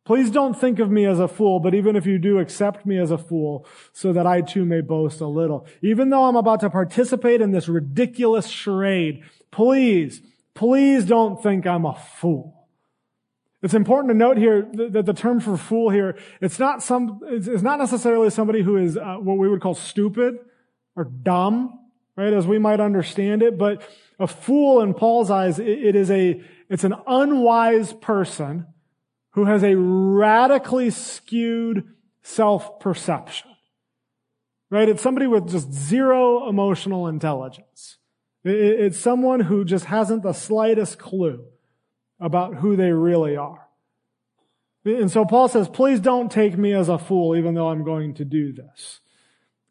Please 0.04 0.30
don't 0.30 0.58
think 0.58 0.80
of 0.80 0.90
me 0.90 1.06
as 1.06 1.18
a 1.18 1.28
fool, 1.28 1.60
but 1.60 1.74
even 1.74 1.96
if 1.96 2.04
you 2.04 2.18
do, 2.18 2.38
accept 2.38 2.84
me 2.84 2.98
as 2.98 3.10
a 3.10 3.16
fool 3.16 3.66
so 3.92 4.12
that 4.12 4.26
I 4.26 4.42
too 4.42 4.66
may 4.66 4.82
boast 4.82 5.22
a 5.22 5.26
little. 5.26 5.66
Even 5.80 6.10
though 6.10 6.24
I'm 6.24 6.36
about 6.36 6.60
to 6.60 6.68
participate 6.68 7.40
in 7.40 7.52
this 7.52 7.68
ridiculous 7.68 8.48
charade, 8.48 9.22
please 9.50 10.20
Please 10.54 11.04
don't 11.04 11.42
think 11.42 11.66
I'm 11.66 11.86
a 11.86 11.94
fool. 11.94 12.61
It's 13.62 13.74
important 13.74 14.10
to 14.10 14.16
note 14.16 14.38
here 14.38 14.68
that 14.90 15.06
the 15.06 15.12
term 15.12 15.38
for 15.38 15.56
fool 15.56 15.88
here, 15.88 16.18
it's 16.40 16.58
not 16.58 16.82
some, 16.82 17.20
it's 17.24 17.62
not 17.62 17.78
necessarily 17.78 18.28
somebody 18.28 18.60
who 18.62 18.76
is 18.76 18.96
uh, 18.96 19.16
what 19.16 19.38
we 19.38 19.48
would 19.48 19.60
call 19.60 19.74
stupid 19.74 20.38
or 20.96 21.04
dumb, 21.04 21.78
right? 22.16 22.32
As 22.32 22.44
we 22.44 22.58
might 22.58 22.80
understand 22.80 23.40
it, 23.40 23.56
but 23.56 23.88
a 24.18 24.26
fool 24.26 24.82
in 24.82 24.94
Paul's 24.94 25.30
eyes, 25.30 25.60
it 25.60 25.94
is 25.94 26.10
a, 26.10 26.42
it's 26.68 26.82
an 26.82 26.94
unwise 27.06 27.92
person 27.92 28.66
who 29.34 29.44
has 29.44 29.62
a 29.62 29.76
radically 29.76 30.90
skewed 30.90 31.84
self-perception, 32.22 33.50
right? 34.70 34.88
It's 34.88 35.02
somebody 35.02 35.28
with 35.28 35.48
just 35.48 35.72
zero 35.72 36.48
emotional 36.48 37.06
intelligence. 37.06 37.98
It's 38.44 38.98
someone 38.98 39.40
who 39.40 39.64
just 39.64 39.84
hasn't 39.84 40.24
the 40.24 40.32
slightest 40.32 40.98
clue 40.98 41.44
about 42.22 42.56
who 42.56 42.76
they 42.76 42.92
really 42.92 43.36
are. 43.36 43.68
And 44.84 45.10
so 45.10 45.24
Paul 45.24 45.48
says, 45.48 45.68
please 45.68 46.00
don't 46.00 46.30
take 46.30 46.56
me 46.56 46.72
as 46.72 46.88
a 46.88 46.98
fool, 46.98 47.36
even 47.36 47.54
though 47.54 47.68
I'm 47.68 47.84
going 47.84 48.14
to 48.14 48.24
do 48.24 48.52
this. 48.52 49.00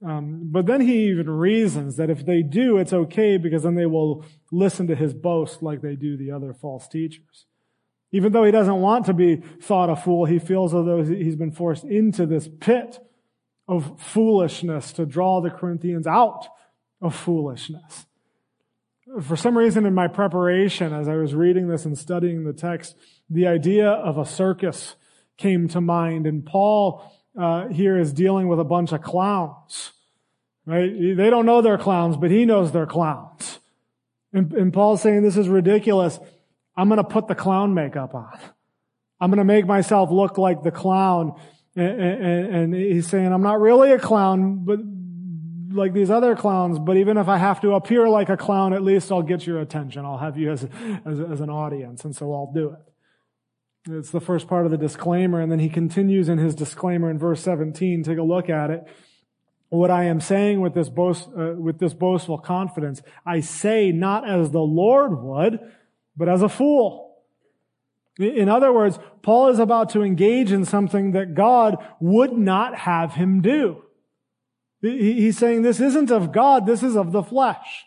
Um, 0.06 0.44
but 0.46 0.66
then 0.66 0.82
he 0.82 1.10
even 1.10 1.30
reasons 1.30 1.98
that 1.98 2.10
if 2.10 2.26
they 2.26 2.42
do, 2.42 2.78
it's 2.78 2.94
okay 2.94 3.38
because 3.38 3.64
then 3.64 3.76
they 3.76 3.86
will 3.86 4.26
listen 4.52 4.88
to 4.88 4.96
his 4.96 5.14
boast 5.14 5.62
like 5.62 5.82
they 5.82 5.96
do 5.96 6.18
the 6.18 6.32
other 6.32 6.54
false 6.54 6.88
teachers. 6.88 7.46
Even 8.12 8.32
though 8.32 8.44
he 8.44 8.52
doesn't 8.52 8.82
want 8.82 9.06
to 9.06 9.14
be 9.14 9.38
thought 9.62 9.90
a 9.90 9.96
fool, 9.96 10.26
he 10.26 10.40
feels 10.40 10.74
as 10.74 10.86
though 10.86 11.04
he's 11.04 11.36
been 11.36 11.52
forced 11.52 11.84
into 11.84 12.26
this 12.26 12.50
pit 12.60 13.00
of 13.68 14.00
foolishness 14.02 14.92
to 14.94 15.06
draw 15.06 15.40
the 15.40 15.52
Corinthians 15.52 16.08
out 16.08 16.48
of 17.02 17.16
foolishness 17.16 18.06
for 19.20 19.36
some 19.36 19.58
reason 19.58 19.86
in 19.86 19.94
my 19.94 20.08
preparation, 20.08 20.94
as 20.94 21.08
I 21.08 21.16
was 21.16 21.36
reading 21.36 21.68
this 21.68 21.86
and 21.86 21.98
studying 21.98 22.44
the 22.44 22.54
text, 22.54 22.96
the 23.30 23.48
idea 23.48 23.90
of 23.90 24.18
a 24.18 24.26
circus 24.26 24.96
came 25.38 25.68
to 25.70 25.82
mind. 25.82 26.28
And 26.28 26.46
Paul 26.46 27.04
uh, 27.40 27.68
here 27.68 27.98
is 27.98 28.14
dealing 28.14 28.48
with 28.48 28.60
a 28.60 28.64
bunch 28.64 28.92
of 28.92 29.02
clowns. 29.02 29.92
Right? 30.66 30.92
They 31.18 31.30
don't 31.30 31.46
know 31.46 31.62
they're 31.62 31.78
clowns, 31.78 32.18
but 32.18 32.32
he 32.32 32.46
knows 32.46 32.72
they're 32.72 32.86
clowns. 32.86 33.60
And, 34.32 34.54
and 34.54 34.72
Paul's 34.72 35.02
saying 35.02 35.24
this 35.24 35.38
is 35.38 35.50
ridiculous. 35.50 36.20
I'm 36.78 36.88
going 36.88 36.98
to 36.98 37.04
put 37.04 37.28
the 37.28 37.36
clown 37.36 37.74
makeup 37.74 38.14
on. 38.14 38.40
I'm 39.20 39.30
going 39.30 39.40
to 39.40 39.44
make 39.44 39.66
myself 39.66 40.10
look 40.12 40.38
like 40.38 40.64
the 40.64 40.72
clown. 40.72 41.40
And, 41.76 42.02
and, 42.02 42.56
and 42.56 42.74
he's 42.76 43.08
saying, 43.08 43.32
I'm 43.32 43.44
not 43.44 43.60
really 43.60 43.92
a 43.92 44.00
clown, 44.00 44.64
but 44.64 44.80
like 45.72 45.94
these 45.94 46.10
other 46.10 46.36
clowns, 46.36 46.80
but 46.80 46.98
even 46.98 47.18
if 47.18 47.28
I 47.28 47.38
have 47.38 47.62
to 47.62 47.74
appear 47.74 48.08
like 48.08 48.30
a 48.30 48.38
clown, 48.38 48.74
at 48.74 48.84
least 48.84 49.12
I'll 49.12 49.22
get 49.22 49.46
your 49.46 49.60
attention. 49.60 50.06
I'll 50.06 50.18
have 50.18 50.38
you 50.38 50.52
as, 50.52 50.64
as, 51.06 51.20
as 51.20 51.42
an 51.42 51.50
audience, 51.50 52.06
and 52.06 52.16
so 52.16 52.34
I'll 52.34 52.52
do 52.54 52.72
it. 52.72 52.80
It's 53.94 54.12
the 54.12 54.22
first 54.22 54.48
part 54.48 54.66
of 54.66 54.72
the 54.72 54.78
disclaimer, 54.78 55.42
and 55.42 55.52
then 55.52 55.60
he 55.60 55.70
continues 55.70 56.30
in 56.30 56.38
his 56.38 56.54
disclaimer 56.54 57.10
in 57.10 57.18
verse 57.18 57.42
17. 57.42 58.04
Take 58.04 58.18
a 58.20 58.24
look 58.24 58.50
at 58.50 58.70
it. 58.70 58.84
What 59.70 59.90
I 59.90 60.04
am 60.04 60.20
saying 60.20 60.62
with 60.62 60.74
this 60.74 60.90
boast, 60.90 61.30
uh, 61.30 61.54
with 61.54 61.80
this 61.80 61.94
boastful 61.94 62.38
confidence, 62.38 63.02
I 63.26 63.40
say 63.40 63.92
not 63.92 64.30
as 64.30 64.52
the 64.52 64.60
Lord 64.60 65.18
would, 65.24 65.60
but 66.16 66.30
as 66.30 66.42
a 66.42 66.50
fool. 66.50 67.16
In 68.20 68.50
other 68.50 68.72
words, 68.72 69.00
Paul 69.22 69.48
is 69.48 69.60
about 69.60 69.92
to 69.92 70.04
engage 70.04 70.52
in 70.52 70.66
something 70.66 71.14
that 71.14 71.34
God 71.34 71.78
would 72.00 72.34
not 72.34 72.76
have 72.76 73.14
him 73.14 73.42
do. 73.42 73.84
He's 74.82 75.38
saying 75.38 75.62
this 75.62 75.80
isn't 75.80 76.10
of 76.10 76.32
God, 76.32 76.66
this 76.66 76.82
is 76.82 76.96
of 76.96 77.12
the 77.12 77.24
flesh. 77.24 77.86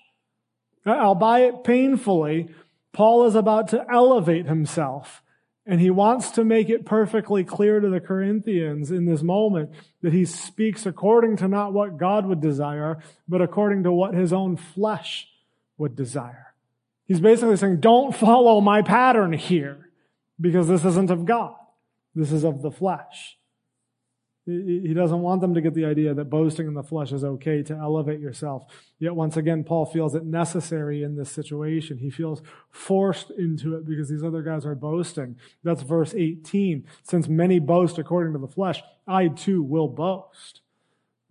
Uh, 0.86 0.90
Albeit 0.90 1.64
painfully, 1.64 2.48
Paul 2.92 3.26
is 3.26 3.34
about 3.34 3.68
to 3.68 3.84
elevate 3.92 4.46
himself. 4.46 5.22
And 5.66 5.80
he 5.80 5.90
wants 5.90 6.30
to 6.32 6.44
make 6.44 6.68
it 6.68 6.84
perfectly 6.84 7.42
clear 7.42 7.80
to 7.80 7.88
the 7.88 8.00
Corinthians 8.00 8.90
in 8.90 9.06
this 9.06 9.22
moment 9.22 9.70
that 10.02 10.12
he 10.12 10.26
speaks 10.26 10.84
according 10.84 11.38
to 11.38 11.48
not 11.48 11.72
what 11.72 11.96
God 11.96 12.26
would 12.26 12.42
desire, 12.42 13.02
but 13.26 13.40
according 13.40 13.82
to 13.84 13.92
what 13.92 14.12
his 14.12 14.30
own 14.30 14.56
flesh 14.56 15.26
would 15.78 15.96
desire. 15.96 16.54
He's 17.06 17.20
basically 17.20 17.56
saying, 17.56 17.80
don't 17.80 18.14
follow 18.14 18.60
my 18.60 18.82
pattern 18.82 19.32
here 19.32 19.88
because 20.38 20.68
this 20.68 20.84
isn't 20.84 21.10
of 21.10 21.24
God. 21.24 21.54
This 22.14 22.30
is 22.30 22.44
of 22.44 22.60
the 22.60 22.70
flesh. 22.70 23.38
He 24.46 24.92
doesn't 24.92 25.22
want 25.22 25.40
them 25.40 25.54
to 25.54 25.62
get 25.62 25.72
the 25.72 25.86
idea 25.86 26.12
that 26.12 26.26
boasting 26.26 26.66
in 26.66 26.74
the 26.74 26.82
flesh 26.82 27.12
is 27.12 27.24
okay 27.24 27.62
to 27.62 27.74
elevate 27.74 28.20
yourself. 28.20 28.66
Yet 28.98 29.16
once 29.16 29.38
again, 29.38 29.64
Paul 29.64 29.86
feels 29.86 30.14
it 30.14 30.26
necessary 30.26 31.02
in 31.02 31.16
this 31.16 31.30
situation. 31.30 31.96
He 31.96 32.10
feels 32.10 32.42
forced 32.70 33.30
into 33.30 33.74
it 33.74 33.86
because 33.86 34.10
these 34.10 34.22
other 34.22 34.42
guys 34.42 34.66
are 34.66 34.74
boasting. 34.74 35.36
That's 35.62 35.80
verse 35.80 36.12
18. 36.14 36.84
Since 37.02 37.26
many 37.26 37.58
boast 37.58 37.96
according 37.96 38.34
to 38.34 38.38
the 38.38 38.46
flesh, 38.46 38.82
I 39.08 39.28
too 39.28 39.62
will 39.62 39.88
boast. 39.88 40.60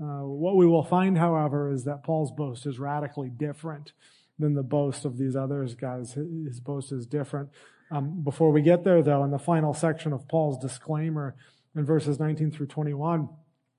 Uh, 0.01 0.25
what 0.25 0.55
we 0.55 0.65
will 0.65 0.83
find, 0.83 1.15
however, 1.19 1.71
is 1.71 1.83
that 1.83 2.03
Paul's 2.03 2.31
boast 2.31 2.65
is 2.65 2.79
radically 2.79 3.29
different 3.29 3.93
than 4.39 4.55
the 4.55 4.63
boast 4.63 5.05
of 5.05 5.19
these 5.19 5.35
others 5.35 5.75
guys. 5.75 6.13
His 6.13 6.59
boast 6.59 6.91
is 6.91 7.05
different. 7.05 7.49
Um, 7.91 8.21
before 8.23 8.51
we 8.51 8.63
get 8.63 8.83
there, 8.83 9.03
though, 9.03 9.23
in 9.23 9.29
the 9.29 9.37
final 9.37 9.73
section 9.73 10.13
of 10.13 10.27
Paul's 10.27 10.57
disclaimer, 10.57 11.35
in 11.75 11.85
verses 11.85 12.19
19 12.19 12.51
through 12.51 12.67
21, 12.67 13.29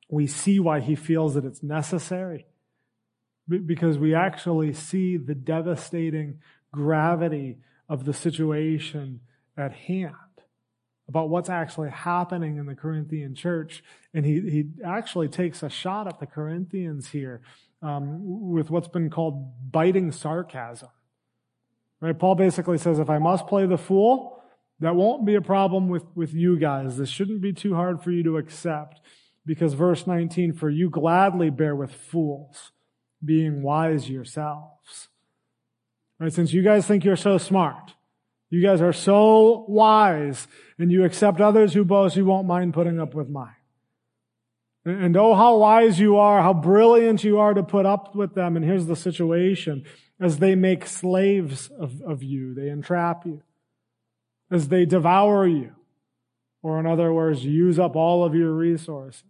we 0.08 0.26
see 0.26 0.58
why 0.60 0.80
he 0.80 0.94
feels 0.94 1.34
that 1.34 1.44
it's 1.44 1.62
necessary. 1.62 2.46
Because 3.48 3.98
we 3.98 4.14
actually 4.14 4.72
see 4.72 5.16
the 5.16 5.34
devastating 5.34 6.40
gravity 6.72 7.58
of 7.88 8.04
the 8.04 8.14
situation 8.14 9.20
at 9.56 9.72
hand, 9.72 10.14
about 11.08 11.28
what's 11.28 11.50
actually 11.50 11.90
happening 11.90 12.56
in 12.56 12.66
the 12.66 12.74
Corinthian 12.74 13.34
church. 13.34 13.84
And 14.14 14.24
he, 14.24 14.40
he 14.40 14.64
actually 14.84 15.28
takes 15.28 15.62
a 15.62 15.68
shot 15.68 16.08
at 16.08 16.18
the 16.18 16.26
Corinthians 16.26 17.10
here 17.10 17.42
um, 17.82 18.50
with 18.50 18.70
what's 18.70 18.88
been 18.88 19.10
called 19.10 19.70
biting 19.70 20.10
sarcasm. 20.10 20.88
Right? 22.00 22.18
Paul 22.18 22.34
basically 22.34 22.78
says, 22.78 22.98
if 22.98 23.10
I 23.10 23.18
must 23.18 23.46
play 23.46 23.66
the 23.66 23.78
fool, 23.78 24.42
that 24.84 24.96
won't 24.96 25.24
be 25.24 25.34
a 25.34 25.40
problem 25.40 25.88
with, 25.88 26.04
with 26.14 26.34
you 26.34 26.58
guys. 26.58 26.98
This 26.98 27.08
shouldn't 27.08 27.40
be 27.40 27.54
too 27.54 27.74
hard 27.74 28.02
for 28.02 28.10
you 28.10 28.22
to 28.24 28.36
accept 28.36 29.00
because 29.46 29.72
verse 29.72 30.06
19, 30.06 30.52
for 30.52 30.68
you 30.68 30.90
gladly 30.90 31.48
bear 31.48 31.74
with 31.74 31.90
fools, 31.90 32.72
being 33.24 33.62
wise 33.62 34.10
yourselves. 34.10 35.08
Right? 36.20 36.30
Since 36.30 36.52
you 36.52 36.62
guys 36.62 36.86
think 36.86 37.02
you're 37.02 37.16
so 37.16 37.38
smart, 37.38 37.94
you 38.50 38.62
guys 38.62 38.82
are 38.82 38.92
so 38.92 39.64
wise 39.68 40.46
and 40.78 40.92
you 40.92 41.02
accept 41.02 41.40
others 41.40 41.72
who 41.72 41.86
boast, 41.86 42.16
you 42.16 42.26
won't 42.26 42.46
mind 42.46 42.74
putting 42.74 43.00
up 43.00 43.14
with 43.14 43.30
mine. 43.30 43.56
And 44.84 45.16
oh, 45.16 45.34
how 45.34 45.56
wise 45.56 45.98
you 45.98 46.18
are, 46.18 46.42
how 46.42 46.52
brilliant 46.52 47.24
you 47.24 47.38
are 47.38 47.54
to 47.54 47.62
put 47.62 47.86
up 47.86 48.14
with 48.14 48.34
them. 48.34 48.54
And 48.54 48.64
here's 48.66 48.84
the 48.84 48.96
situation. 48.96 49.86
As 50.20 50.40
they 50.40 50.54
make 50.54 50.86
slaves 50.86 51.70
of, 51.70 52.02
of 52.02 52.22
you, 52.22 52.54
they 52.54 52.68
entrap 52.68 53.24
you 53.24 53.42
as 54.54 54.68
they 54.68 54.84
devour 54.84 55.46
you, 55.48 55.72
or 56.62 56.78
in 56.78 56.86
other 56.86 57.12
words, 57.12 57.44
use 57.44 57.78
up 57.78 57.96
all 57.96 58.24
of 58.24 58.36
your 58.36 58.52
resources, 58.52 59.24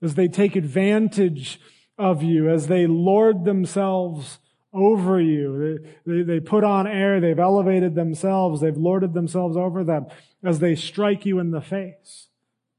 as 0.00 0.14
they 0.14 0.28
take 0.28 0.54
advantage 0.54 1.60
of 1.98 2.22
you, 2.22 2.48
as 2.48 2.68
they 2.68 2.86
lord 2.86 3.44
themselves 3.44 4.38
over 4.72 5.20
you. 5.20 5.80
They, 6.06 6.12
they, 6.12 6.22
they, 6.22 6.40
put 6.40 6.62
on 6.62 6.86
air, 6.86 7.20
they've 7.20 7.38
elevated 7.38 7.96
themselves, 7.96 8.60
they've 8.60 8.76
lorded 8.76 9.14
themselves 9.14 9.56
over 9.56 9.82
them, 9.82 10.06
as 10.44 10.60
they 10.60 10.76
strike 10.76 11.26
you 11.26 11.40
in 11.40 11.50
the 11.50 11.60
face. 11.60 12.28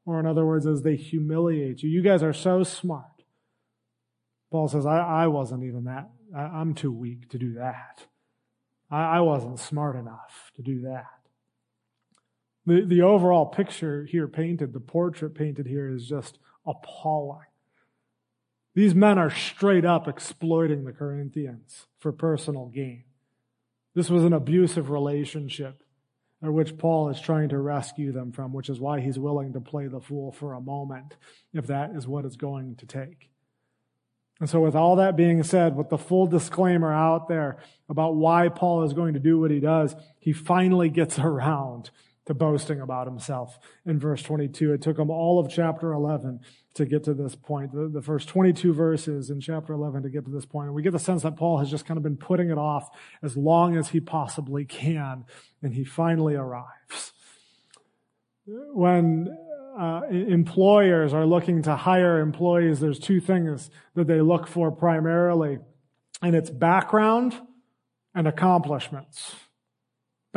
Or 0.05 0.21
in 0.21 0.25
other 0.25 0.45
words, 0.45 0.65
as 0.65 0.83
they 0.83 0.95
humiliate 0.95 1.83
you. 1.83 1.89
You 1.89 2.01
guys 2.01 2.24
are 2.24 2.31
so 2.31 2.63
smart. 2.63 3.03
Paul 4.51 4.69
says, 4.69 4.86
I, 4.86 5.00
I 5.00 5.27
wasn't 5.27 5.65
even 5.65 5.83
that. 5.83 6.09
I, 6.33 6.62
am 6.62 6.74
too 6.75 6.93
weak 6.93 7.29
to 7.31 7.38
do 7.38 7.55
that. 7.55 8.05
I, 8.89 9.17
I 9.17 9.19
wasn't 9.19 9.59
smart 9.59 9.97
enough 9.97 10.51
to 10.55 10.62
do 10.62 10.83
that. 10.83 11.16
The, 12.67 12.81
the 12.81 13.01
overall 13.01 13.45
picture 13.45 14.03
here 14.03 14.27
painted, 14.27 14.74
the 14.74 14.79
portrait 14.79 15.33
painted 15.33 15.65
here 15.65 15.89
is 15.89 16.07
just 16.07 16.38
appalling. 16.65 17.47
These 18.75 18.93
men 18.93 19.17
are 19.17 19.31
straight 19.31 19.86
up 19.86 20.07
exploiting 20.07 20.83
the 20.83 20.91
Corinthians 20.91 21.88
for 21.97 22.12
personal 22.12 22.67
gain. 22.67 23.05
This 23.95 24.09
was 24.09 24.24
an 24.24 24.33
abusive 24.33 24.91
relationship 24.91 25.81
which 26.41 26.77
Paul 26.77 27.09
is 27.09 27.19
trying 27.19 27.50
to 27.50 27.57
rescue 27.57 28.12
them 28.12 28.31
from, 28.31 28.53
which 28.53 28.69
is 28.69 28.79
why 28.79 29.00
he's 29.00 29.17
willing 29.17 29.53
to 29.53 29.62
play 29.62 29.88
the 29.88 30.00
fool 30.00 30.31
for 30.31 30.53
a 30.53 30.62
moment, 30.62 31.15
if 31.53 31.67
that 31.67 31.91
is 31.91 32.07
what 32.07 32.25
it's 32.25 32.36
going 32.36 32.75
to 32.75 32.86
take. 32.86 33.29
And 34.39 34.47
so 34.47 34.59
with 34.59 34.75
all 34.75 34.97
that 34.97 35.15
being 35.15 35.41
said, 35.41 35.75
with 35.75 35.89
the 35.89 35.97
full 35.97 36.27
disclaimer 36.27 36.93
out 36.93 37.27
there 37.27 37.57
about 37.89 38.15
why 38.15 38.50
Paul 38.50 38.83
is 38.83 38.93
going 38.93 39.15
to 39.15 39.19
do 39.19 39.39
what 39.39 39.50
he 39.50 39.59
does, 39.59 39.95
he 40.19 40.31
finally 40.31 40.89
gets 40.89 41.17
around 41.19 41.89
to 42.27 42.34
boasting 42.34 42.81
about 42.81 43.07
himself 43.07 43.57
in 43.86 43.98
verse 44.00 44.22
22. 44.22 44.74
It 44.74 44.81
took 44.81 45.00
him 45.00 45.10
all 45.10 45.39
of 45.39 45.50
chapter 45.50 45.93
11 45.93 46.41
to 46.75 46.86
get 46.86 47.03
to 47.05 47.13
this 47.13 47.36
point, 47.36 47.74
the, 47.74 47.88
the 47.88 48.01
first 48.01 48.27
22 48.27 48.74
verses 48.74 49.29
in 49.29 49.39
chapter 49.39 49.74
11 49.74 50.03
to 50.03 50.10
get 50.10 50.25
to 50.25 50.31
this 50.31 50.46
point. 50.46 50.67
And 50.67 50.75
we 50.75 50.84
get 50.84 50.91
the 50.91 51.00
sense 51.00 51.24
that 51.24 51.38
Paul 51.38 51.57
has 51.57 51.72
just 51.72 51.86
kind 51.86 51.98
of 51.98 52.03
been 52.03 52.17
putting 52.17 52.50
it 52.50 52.57
off 52.57 52.89
as 53.24 53.36
long 53.36 53.75
as 53.77 53.89
he 53.89 54.00
possibly 54.00 54.65
can, 54.65 55.25
and 55.63 55.74
he 55.74 55.84
finally 55.84 56.36
arrives. 56.36 57.13
When 58.46 59.36
uh, 59.79 60.01
employers 60.10 61.13
are 61.13 61.25
looking 61.25 61.62
to 61.63 61.75
hire 61.75 62.19
employees, 62.19 62.79
there's 62.79 63.00
two 63.00 63.22
things 63.22 63.69
that 63.96 64.07
they 64.07 64.22
look 64.22 64.48
for 64.48 64.69
primarily, 64.69 65.60
and 66.22 66.36
it's 66.36 66.50
background 66.50 67.39
and 68.13 68.27
accomplishments 68.27 69.34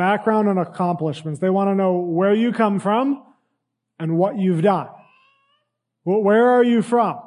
background 0.01 0.49
and 0.49 0.57
accomplishments. 0.57 1.39
They 1.39 1.51
want 1.51 1.69
to 1.69 1.75
know 1.75 1.99
where 1.99 2.33
you 2.33 2.51
come 2.51 2.79
from 2.79 3.23
and 3.99 4.17
what 4.17 4.35
you've 4.35 4.63
done. 4.63 4.87
Well, 6.03 6.23
where 6.23 6.49
are 6.57 6.63
you 6.63 6.81
from? 6.81 7.19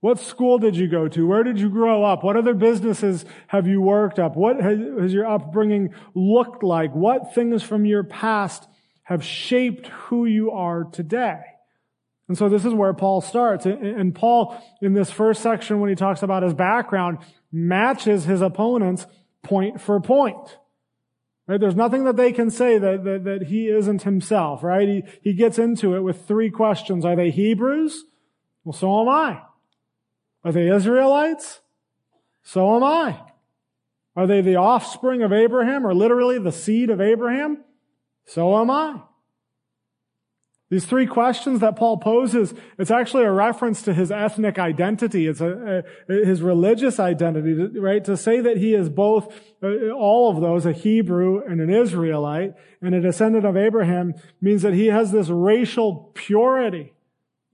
What 0.00 0.20
school 0.20 0.58
did 0.58 0.76
you 0.76 0.86
go 0.86 1.08
to? 1.08 1.26
Where 1.26 1.42
did 1.42 1.58
you 1.58 1.70
grow 1.70 2.04
up? 2.04 2.22
What 2.22 2.36
other 2.36 2.52
businesses 2.52 3.24
have 3.46 3.66
you 3.66 3.80
worked 3.80 4.18
up? 4.18 4.36
What 4.36 4.60
has 4.60 5.14
your 5.14 5.26
upbringing 5.26 5.94
looked 6.14 6.62
like? 6.62 6.92
What 6.92 7.34
things 7.34 7.62
from 7.62 7.86
your 7.86 8.04
past 8.04 8.68
have 9.04 9.24
shaped 9.24 9.86
who 9.86 10.26
you 10.26 10.50
are 10.50 10.84
today? 10.84 11.40
And 12.28 12.36
so 12.36 12.50
this 12.50 12.66
is 12.66 12.74
where 12.74 12.92
Paul 12.92 13.22
starts. 13.22 13.64
And 13.64 14.14
Paul, 14.14 14.62
in 14.82 14.92
this 14.92 15.10
first 15.10 15.42
section, 15.42 15.80
when 15.80 15.88
he 15.88 15.96
talks 15.96 16.22
about 16.22 16.42
his 16.42 16.52
background, 16.52 17.16
matches 17.50 18.24
his 18.26 18.42
opponents 18.42 19.06
point 19.42 19.80
for 19.80 19.98
point. 20.00 20.58
Right? 21.48 21.58
There's 21.58 21.74
nothing 21.74 22.04
that 22.04 22.16
they 22.16 22.30
can 22.30 22.50
say 22.50 22.76
that, 22.76 23.04
that, 23.04 23.24
that 23.24 23.42
he 23.44 23.68
isn't 23.68 24.02
himself, 24.02 24.62
right? 24.62 24.86
He, 24.86 25.02
he 25.22 25.32
gets 25.32 25.58
into 25.58 25.96
it 25.96 26.00
with 26.00 26.28
three 26.28 26.50
questions. 26.50 27.06
Are 27.06 27.16
they 27.16 27.30
Hebrews? 27.30 28.04
Well, 28.64 28.74
so 28.74 29.00
am 29.00 29.08
I. 29.08 29.40
Are 30.44 30.52
they 30.52 30.68
Israelites? 30.68 31.60
So 32.42 32.76
am 32.76 32.84
I. 32.84 33.22
Are 34.14 34.26
they 34.26 34.42
the 34.42 34.56
offspring 34.56 35.22
of 35.22 35.32
Abraham 35.32 35.86
or 35.86 35.94
literally 35.94 36.38
the 36.38 36.52
seed 36.52 36.90
of 36.90 37.00
Abraham? 37.00 37.64
So 38.26 38.60
am 38.60 38.70
I. 38.70 39.00
These 40.70 40.84
three 40.84 41.06
questions 41.06 41.60
that 41.60 41.76
Paul 41.76 41.96
poses, 41.96 42.52
it's 42.76 42.90
actually 42.90 43.24
a 43.24 43.32
reference 43.32 43.80
to 43.82 43.94
his 43.94 44.10
ethnic 44.10 44.58
identity. 44.58 45.26
It's 45.26 45.40
a, 45.40 45.82
a, 46.08 46.12
his 46.12 46.42
religious 46.42 47.00
identity, 47.00 47.54
right? 47.78 48.04
To 48.04 48.18
say 48.18 48.40
that 48.40 48.58
he 48.58 48.74
is 48.74 48.90
both, 48.90 49.34
uh, 49.62 49.88
all 49.90 50.30
of 50.30 50.42
those, 50.42 50.66
a 50.66 50.72
Hebrew 50.72 51.42
and 51.42 51.62
an 51.62 51.70
Israelite 51.70 52.52
and 52.82 52.94
a 52.94 53.00
descendant 53.00 53.46
of 53.46 53.56
Abraham 53.56 54.12
means 54.42 54.60
that 54.60 54.74
he 54.74 54.88
has 54.88 55.10
this 55.10 55.28
racial 55.28 56.12
purity 56.14 56.92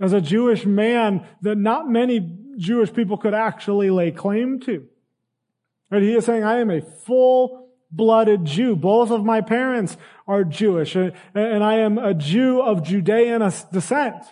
as 0.01 0.13
a 0.13 0.21
Jewish 0.21 0.67
man 0.67 1.25
that 1.43 1.57
not 1.57 1.89
many 1.89 2.37
Jewish 2.57 2.93
people 2.93 3.17
could 3.17 3.35
actually 3.35 3.91
lay 3.91 4.11
claim 4.11 4.59
to. 4.61 4.89
Right? 5.89 6.03
He 6.03 6.15
is 6.15 6.25
saying, 6.25 6.43
I 6.43 6.59
am 6.59 6.71
a 6.71 6.81
full 6.81 7.69
blooded 7.93 8.45
Jew. 8.45 8.75
Both 8.75 9.13
of 9.13 9.25
my 9.25 9.41
parents 9.41 9.97
are 10.27 10.45
Jewish, 10.45 10.95
and 10.95 11.13
I 11.35 11.75
am 11.75 11.99
a 11.99 12.15
Jew 12.15 12.61
of 12.61 12.83
Judean 12.83 13.41
descent, 13.73 14.25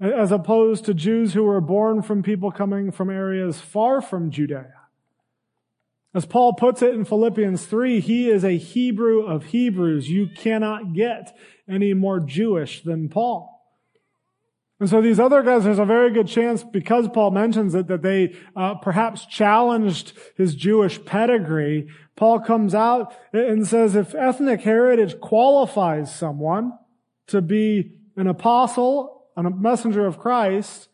as 0.00 0.32
opposed 0.32 0.84
to 0.84 0.94
Jews 0.94 1.32
who 1.32 1.44
were 1.44 1.60
born 1.60 2.02
from 2.02 2.22
people 2.22 2.50
coming 2.50 2.90
from 2.90 3.10
areas 3.10 3.60
far 3.60 4.00
from 4.00 4.30
Judea. 4.30 4.72
As 6.16 6.24
Paul 6.24 6.54
puts 6.54 6.80
it 6.80 6.94
in 6.94 7.04
Philippians 7.04 7.66
3, 7.66 8.00
he 8.00 8.30
is 8.30 8.42
a 8.42 8.56
Hebrew 8.56 9.26
of 9.26 9.44
Hebrews. 9.46 10.08
You 10.08 10.28
cannot 10.34 10.94
get 10.94 11.36
any 11.68 11.92
more 11.92 12.20
Jewish 12.20 12.82
than 12.82 13.10
Paul. 13.10 13.52
And 14.80 14.88
so 14.88 15.00
these 15.00 15.20
other 15.20 15.42
guys, 15.42 15.64
there's 15.64 15.78
a 15.78 15.84
very 15.86 16.12
good 16.12 16.26
chance, 16.26 16.62
because 16.64 17.08
Paul 17.08 17.30
mentions 17.30 17.74
it, 17.74 17.86
that 17.88 18.02
they 18.02 18.34
uh, 18.54 18.74
perhaps 18.76 19.24
challenged 19.26 20.12
his 20.36 20.54
Jewish 20.54 21.02
pedigree. 21.04 21.88
Paul 22.16 22.40
comes 22.40 22.74
out 22.74 23.14
and 23.32 23.66
says, 23.66 23.94
if 23.94 24.14
ethnic 24.14 24.62
heritage 24.62 25.20
qualifies 25.20 26.14
someone 26.14 26.72
to 27.28 27.42
be 27.42 27.92
an 28.16 28.26
apostle, 28.26 29.26
a 29.36 29.42
messenger 29.42 30.06
of 30.06 30.18
Christ, 30.18 30.88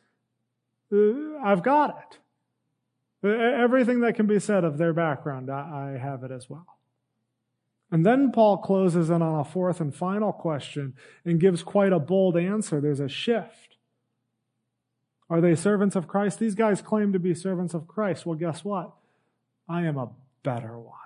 uh, 0.93 1.39
I've 1.45 1.63
got 1.63 1.97
it. 2.03 2.19
Everything 3.25 4.01
that 4.01 4.17
can 4.17 4.27
be 4.27 4.41
said 4.41 4.65
of 4.65 4.79
their 4.79 4.93
background, 4.93 5.49
I 5.49 5.97
have 5.97 6.25
it 6.25 6.33
as 6.33 6.51
well. 6.51 6.67
And 7.93 8.05
then 8.05 8.33
Paul 8.33 8.59
closes 8.59 9.11
in 9.11 9.23
on 9.23 9.39
a 9.39 9.45
fourth 9.45 9.81
and 9.81 9.95
final 9.95 10.33
question 10.33 10.95
and 11.25 11.39
gives 11.39 11.63
quite 11.63 11.93
a 11.93 12.01
bold 12.01 12.37
answer. 12.37 12.81
There's 12.81 13.01
a 13.01 13.09
shift. 13.09 13.77
Are 15.31 15.41
they 15.41 15.55
servants 15.55 15.95
of 15.95 16.09
Christ? 16.09 16.41
These 16.41 16.57
guys 16.57 16.83
claim 16.83 17.13
to 17.13 17.19
be 17.21 17.33
servants 17.33 17.75
of 17.75 17.87
Christ. 17.87 18.27
Well, 18.27 18.37
guess 18.37 18.65
what? 18.65 18.93
I 19.69 19.83
am 19.83 19.99
a 19.99 20.11
better 20.43 20.77
one. 20.79 20.99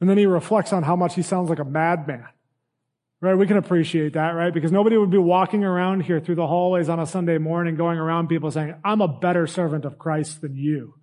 And 0.00 0.08
then 0.08 0.18
he 0.18 0.26
reflects 0.26 0.72
on 0.72 0.82
how 0.82 0.96
much 0.96 1.14
he 1.14 1.22
sounds 1.22 1.50
like 1.50 1.58
a 1.58 1.64
madman. 1.64 2.28
Right? 3.20 3.34
We 3.34 3.48
can 3.48 3.56
appreciate 3.56 4.12
that, 4.12 4.30
right? 4.30 4.54
Because 4.54 4.70
nobody 4.70 4.96
would 4.96 5.10
be 5.10 5.18
walking 5.18 5.64
around 5.64 6.02
here 6.02 6.20
through 6.20 6.36
the 6.36 6.46
hallways 6.46 6.88
on 6.88 7.00
a 7.00 7.06
Sunday 7.06 7.38
morning 7.38 7.74
going 7.74 7.98
around 7.98 8.28
people 8.28 8.50
saying, 8.52 8.76
I'm 8.84 9.00
a 9.00 9.08
better 9.08 9.48
servant 9.48 9.84
of 9.84 9.98
Christ 9.98 10.40
than 10.40 10.56
you. 10.56 10.94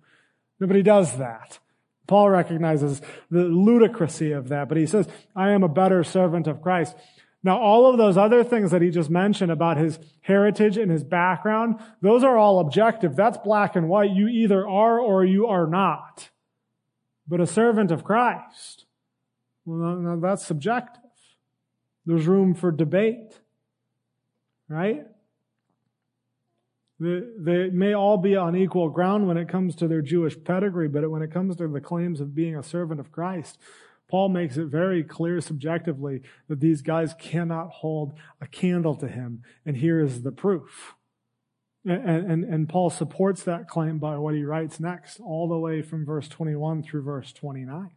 Nobody 0.58 0.82
does 0.82 1.18
that. 1.18 1.58
Paul 2.06 2.30
recognizes 2.30 3.02
the 3.30 3.40
ludicrousy 3.40 4.36
of 4.36 4.48
that, 4.48 4.68
but 4.68 4.78
he 4.78 4.86
says, 4.86 5.08
I 5.34 5.50
am 5.50 5.62
a 5.62 5.68
better 5.68 6.04
servant 6.04 6.46
of 6.46 6.62
Christ. 6.62 6.96
Now, 7.42 7.58
all 7.60 7.90
of 7.90 7.98
those 7.98 8.16
other 8.16 8.42
things 8.42 8.70
that 8.70 8.82
he 8.82 8.90
just 8.90 9.10
mentioned 9.10 9.52
about 9.52 9.76
his 9.76 9.98
heritage 10.22 10.76
and 10.78 10.90
his 10.90 11.04
background, 11.04 11.76
those 12.00 12.24
are 12.24 12.36
all 12.36 12.60
objective. 12.60 13.14
That's 13.14 13.38
black 13.38 13.76
and 13.76 13.88
white. 13.88 14.10
You 14.10 14.28
either 14.28 14.66
are 14.66 14.98
or 14.98 15.24
you 15.24 15.46
are 15.46 15.66
not. 15.66 16.30
But 17.28 17.40
a 17.40 17.46
servant 17.46 17.90
of 17.90 18.04
Christ, 18.04 18.85
well, 19.66 19.96
now 19.96 20.16
that's 20.16 20.46
subjective. 20.46 21.02
There's 22.06 22.26
room 22.26 22.54
for 22.54 22.70
debate, 22.70 23.38
right? 24.68 25.04
They, 26.98 27.68
may 27.70 27.92
all 27.92 28.16
be 28.16 28.36
on 28.36 28.56
equal 28.56 28.88
ground 28.88 29.28
when 29.28 29.36
it 29.36 29.48
comes 29.48 29.76
to 29.76 29.88
their 29.88 30.00
Jewish 30.00 30.36
pedigree, 30.42 30.88
but 30.88 31.10
when 31.10 31.20
it 31.20 31.32
comes 31.32 31.56
to 31.56 31.68
the 31.68 31.80
claims 31.80 32.20
of 32.20 32.34
being 32.34 32.56
a 32.56 32.62
servant 32.62 33.00
of 33.00 33.12
Christ, 33.12 33.58
Paul 34.08 34.28
makes 34.28 34.56
it 34.56 34.66
very 34.66 35.02
clear 35.02 35.40
subjectively 35.40 36.22
that 36.48 36.60
these 36.60 36.80
guys 36.80 37.14
cannot 37.18 37.68
hold 37.68 38.14
a 38.40 38.46
candle 38.46 38.94
to 38.96 39.08
him. 39.08 39.42
And 39.66 39.76
here 39.76 40.00
is 40.00 40.22
the 40.22 40.32
proof. 40.32 40.94
And, 41.84 42.30
and, 42.30 42.44
and, 42.44 42.68
Paul 42.68 42.90
supports 42.90 43.44
that 43.44 43.68
claim 43.68 43.98
by 43.98 44.16
what 44.18 44.34
he 44.34 44.42
writes 44.42 44.80
next, 44.80 45.20
all 45.20 45.48
the 45.48 45.58
way 45.58 45.82
from 45.82 46.04
verse 46.04 46.28
21 46.28 46.82
through 46.82 47.02
verse 47.02 47.32
29. 47.32 47.90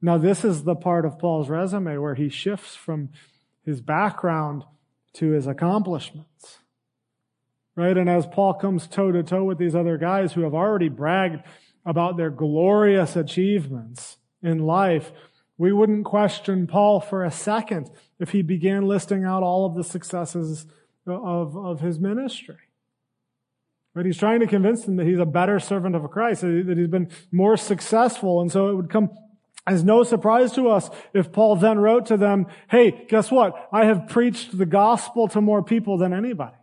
Now, 0.00 0.18
this 0.18 0.44
is 0.44 0.64
the 0.64 0.76
part 0.76 1.04
of 1.04 1.18
Paul's 1.18 1.48
resume 1.48 1.98
where 1.98 2.14
he 2.14 2.28
shifts 2.28 2.76
from 2.76 3.10
his 3.64 3.80
background 3.80 4.64
to 5.14 5.30
his 5.30 5.46
accomplishments. 5.46 6.58
Right? 7.74 7.96
And 7.96 8.08
as 8.08 8.26
Paul 8.26 8.54
comes 8.54 8.86
toe 8.86 9.12
to 9.12 9.22
toe 9.22 9.44
with 9.44 9.58
these 9.58 9.74
other 9.74 9.98
guys 9.98 10.32
who 10.32 10.42
have 10.42 10.54
already 10.54 10.88
bragged 10.88 11.42
about 11.84 12.16
their 12.16 12.30
glorious 12.30 13.16
achievements, 13.16 14.18
in 14.42 14.58
life, 14.60 15.12
we 15.56 15.72
wouldn't 15.72 16.04
question 16.04 16.66
Paul 16.66 17.00
for 17.00 17.24
a 17.24 17.30
second 17.30 17.90
if 18.18 18.30
he 18.30 18.42
began 18.42 18.86
listing 18.86 19.24
out 19.24 19.42
all 19.42 19.66
of 19.66 19.74
the 19.74 19.84
successes 19.84 20.66
of, 21.06 21.56
of 21.56 21.80
his 21.80 21.98
ministry. 21.98 22.56
But 23.94 24.06
he's 24.06 24.18
trying 24.18 24.40
to 24.40 24.46
convince 24.46 24.84
them 24.84 24.96
that 24.96 25.06
he's 25.06 25.18
a 25.18 25.26
better 25.26 25.58
servant 25.58 25.96
of 25.96 26.08
Christ, 26.10 26.42
that 26.42 26.74
he's 26.76 26.88
been 26.88 27.10
more 27.32 27.56
successful. 27.56 28.40
And 28.40 28.52
so 28.52 28.68
it 28.68 28.74
would 28.74 28.90
come 28.90 29.10
as 29.68 29.84
no 29.84 30.02
surprise 30.02 30.52
to 30.52 30.68
us 30.70 30.88
if 31.12 31.30
Paul 31.30 31.56
then 31.56 31.78
wrote 31.78 32.06
to 32.06 32.16
them, 32.16 32.46
hey, 32.70 33.04
guess 33.08 33.30
what? 33.30 33.68
I 33.70 33.84
have 33.84 34.08
preached 34.08 34.56
the 34.56 34.66
gospel 34.66 35.28
to 35.28 35.40
more 35.42 35.62
people 35.62 35.98
than 35.98 36.14
anybody. 36.14 36.56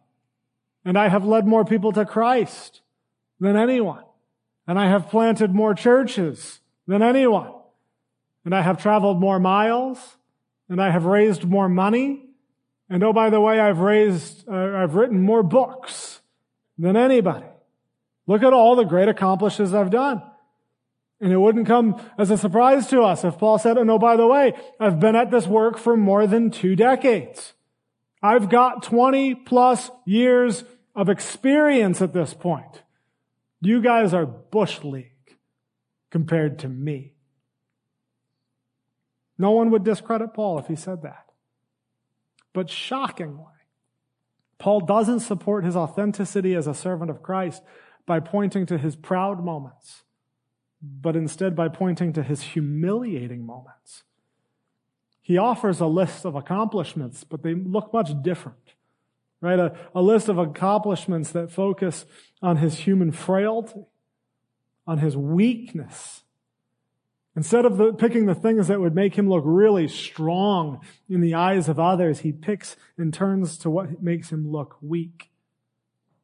And 0.84 0.98
I 0.98 1.10
have 1.10 1.24
led 1.24 1.46
more 1.46 1.66
people 1.66 1.92
to 1.94 2.06
Christ 2.06 2.82
than 3.40 3.56
anyone. 3.56 4.04
And 4.68 4.80
I 4.80 4.90
have 4.90 5.10
planted 5.10 5.54
more 5.54 5.76
churches 5.76 6.62
than 6.88 7.04
anyone. 7.04 7.52
And 8.44 8.56
I 8.56 8.62
have 8.62 8.82
traveled 8.82 9.20
more 9.20 9.40
miles. 9.40 10.18
And 10.68 10.82
I 10.82 10.90
have 10.90 11.06
raised 11.06 11.46
more 11.46 11.70
money. 11.70 12.26
And 12.90 13.04
oh, 13.04 13.14
by 13.14 13.30
the 13.30 13.40
way, 13.40 13.60
I've 13.60 13.80
raised, 13.80 14.50
uh, 14.50 14.78
I've 14.78 14.96
written 14.96 15.22
more 15.22 15.44
books 15.44 16.22
than 16.80 16.96
anybody. 16.96 17.46
Look 18.26 18.42
at 18.42 18.54
all 18.54 18.76
the 18.76 18.84
great 18.84 19.10
accomplishments 19.10 19.74
I've 19.74 19.92
done. 19.92 20.24
And 21.22 21.32
it 21.32 21.38
wouldn't 21.38 21.68
come 21.68 22.02
as 22.18 22.30
a 22.30 22.38
surprise 22.38 22.88
to 22.88 23.02
us 23.02 23.24
if 23.24 23.38
Paul 23.38 23.58
said, 23.58 23.78
oh 23.78 23.84
no, 23.84 23.98
by 23.98 24.18
the 24.18 24.28
way, 24.28 24.54
I've 24.80 25.00
been 25.00 25.16
at 25.16 25.32
this 25.32 25.48
work 25.48 25.78
for 25.78 25.96
more 25.96 26.28
than 26.28 26.52
two 26.52 26.76
decades. 26.76 27.54
I've 28.22 28.50
got 28.50 28.84
20 28.84 29.36
plus 29.36 29.92
years 30.06 30.64
of 30.96 31.10
experience 31.10 32.02
at 32.02 32.14
this 32.14 32.34
point. 32.34 32.84
You 33.62 33.82
guys 33.82 34.14
are 34.14 34.26
Bush 34.26 34.84
League 34.84 35.38
compared 36.12 36.60
to 36.60 36.70
me. 36.70 37.14
No 39.38 39.52
one 39.52 39.70
would 39.72 39.84
discredit 39.84 40.34
Paul 40.34 40.60
if 40.60 40.68
he 40.68 40.76
said 40.76 41.02
that. 41.04 41.26
But 42.54 42.70
shockingly, 42.70 43.44
Paul 44.58 44.82
doesn't 44.82 45.20
support 45.20 45.66
his 45.66 45.76
authenticity 45.76 46.56
as 46.56 46.68
a 46.68 46.74
servant 46.74 47.12
of 47.12 47.22
Christ 47.22 47.62
by 48.06 48.22
pointing 48.22 48.66
to 48.68 48.78
his 48.78 48.96
proud 48.96 49.44
moments, 49.44 50.04
but 51.02 51.16
instead 51.16 51.56
by 51.56 51.68
pointing 51.68 52.14
to 52.14 52.24
his 52.24 52.42
humiliating 52.42 53.46
moments. 53.46 54.04
He 55.22 55.38
offers 55.38 55.80
a 55.80 55.88
list 55.88 56.26
of 56.26 56.36
accomplishments, 56.36 57.24
but 57.24 57.42
they 57.42 57.54
look 57.54 57.92
much 57.92 58.12
different. 58.22 58.74
Right? 59.42 59.60
A, 59.60 59.76
a 59.94 60.02
list 60.02 60.30
of 60.30 60.38
accomplishments 60.38 61.32
that 61.32 61.52
focus 61.52 62.06
on 62.42 62.58
his 62.58 62.80
human 62.80 63.12
frailty, 63.12 63.86
on 64.88 65.00
his 65.00 65.18
weakness. 65.18 66.24
Instead 67.36 67.66
of 67.66 67.78
the, 67.78 67.94
picking 67.94 68.28
the 68.28 68.36
things 68.36 68.68
that 68.68 68.80
would 68.80 68.96
make 68.96 69.16
him 69.16 69.28
look 69.28 69.44
really 69.46 69.88
strong 69.88 70.80
in 71.10 71.22
the 71.22 71.34
eyes 71.34 71.68
of 71.68 71.80
others, 71.80 72.20
he 72.20 72.32
picks 72.32 72.78
and 72.98 73.14
turns 73.14 73.58
to 73.58 73.70
what 73.70 74.02
makes 74.02 74.32
him 74.32 74.52
look 74.52 74.78
weak. 74.82 75.32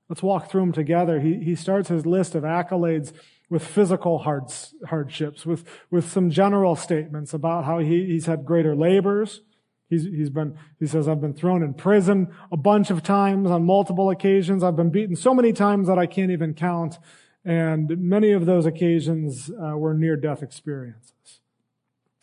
Let's 0.08 0.24
walk 0.24 0.50
through 0.50 0.62
them 0.62 0.72
together. 0.72 1.20
He, 1.20 1.36
he 1.36 1.56
starts 1.56 1.90
his 1.90 2.06
list 2.06 2.34
of 2.36 2.44
accolades 2.44 3.14
with 3.52 3.68
physical 3.68 4.20
hards, 4.20 4.74
hardships, 4.88 5.46
with, 5.46 5.66
with 5.92 6.10
some 6.10 6.30
general 6.30 6.74
statements 6.74 7.34
about 7.34 7.66
how 7.66 7.80
he, 7.80 8.06
he's 8.06 8.26
had 8.26 8.46
greater 8.46 8.74
labors. 8.74 9.42
He's, 9.90 10.06
he's 10.06 10.30
been, 10.30 10.58
he 10.80 10.88
says, 10.88 11.10
I've 11.10 11.20
been 11.20 11.34
thrown 11.34 11.62
in 11.62 11.74
prison 11.74 12.34
a 12.50 12.56
bunch 12.56 12.90
of 12.90 13.04
times 13.04 13.52
on 13.52 13.66
multiple 13.66 14.10
occasions. 14.10 14.64
I've 14.64 14.78
been 14.78 14.90
beaten 14.90 15.18
so 15.18 15.34
many 15.34 15.52
times 15.52 15.90
that 15.90 16.00
I 16.00 16.06
can't 16.06 16.32
even 16.32 16.54
count. 16.54 16.98
And 17.44 17.90
many 17.98 18.32
of 18.32 18.46
those 18.46 18.66
occasions 18.66 19.52
uh, 19.52 19.78
were 19.78 19.94
near 19.94 20.16
death 20.16 20.42
experiences. 20.42 21.41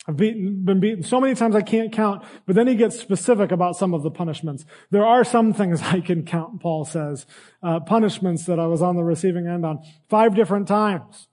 I've 0.09 0.17
beaten, 0.17 0.65
been 0.65 0.81
beaten 0.81 1.03
so 1.03 1.21
many 1.21 1.35
times 1.35 1.55
I 1.55 1.61
can't 1.61 1.93
count, 1.93 2.25
but 2.47 2.57
then 2.57 2.67
he 2.67 2.75
gets 2.75 2.99
specific 2.99 3.53
about 3.53 3.77
some 3.77 3.93
of 3.93 4.03
the 4.03 4.11
punishments. 4.11 4.65
There 4.91 5.05
are 5.05 5.23
some 5.23 5.53
things 5.53 5.83
I 5.85 6.01
can 6.01 6.25
count, 6.25 6.61
Paul 6.61 6.87
says, 6.87 7.27
uh, 7.63 7.81
punishments 7.81 8.47
that 8.47 8.59
I 8.59 8.67
was 8.67 8.81
on 8.81 8.97
the 8.97 9.05
receiving 9.05 9.47
end 9.47 9.67
on. 9.67 9.81
Five 10.09 10.35
different 10.35 10.67
times 10.67 11.29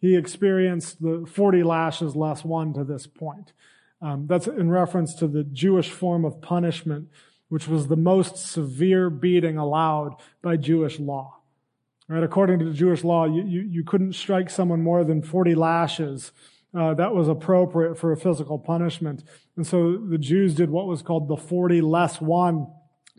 he 0.00 0.16
experienced 0.16 1.00
the 1.00 1.24
40 1.30 1.62
lashes 1.62 2.16
less 2.16 2.44
one 2.44 2.72
to 2.72 2.82
this 2.82 3.06
point. 3.06 3.52
Um, 4.02 4.26
that's 4.26 4.46
in 4.48 4.70
reference 4.70 5.14
to 5.16 5.28
the 5.28 5.44
Jewish 5.44 5.90
form 5.90 6.24
of 6.24 6.40
punishment, 6.40 7.08
which 7.48 7.68
was 7.68 7.86
the 7.86 7.96
most 7.96 8.38
severe 8.38 9.08
beating 9.10 9.56
allowed 9.56 10.16
by 10.42 10.56
Jewish 10.56 10.98
law. 10.98 11.36
Right? 12.08 12.24
According 12.24 12.58
to 12.58 12.64
the 12.64 12.72
Jewish 12.72 13.04
law, 13.04 13.26
you, 13.26 13.44
you, 13.44 13.60
you 13.60 13.84
couldn't 13.84 14.14
strike 14.14 14.50
someone 14.50 14.82
more 14.82 15.04
than 15.04 15.22
40 15.22 15.54
lashes 15.54 16.32
uh, 16.74 16.94
that 16.94 17.14
was 17.14 17.28
appropriate 17.28 17.98
for 17.98 18.12
a 18.12 18.16
physical 18.16 18.58
punishment. 18.58 19.24
And 19.56 19.66
so 19.66 19.96
the 19.96 20.18
Jews 20.18 20.54
did 20.54 20.70
what 20.70 20.86
was 20.86 21.02
called 21.02 21.28
the 21.28 21.36
40 21.36 21.80
less 21.80 22.20
one 22.20 22.68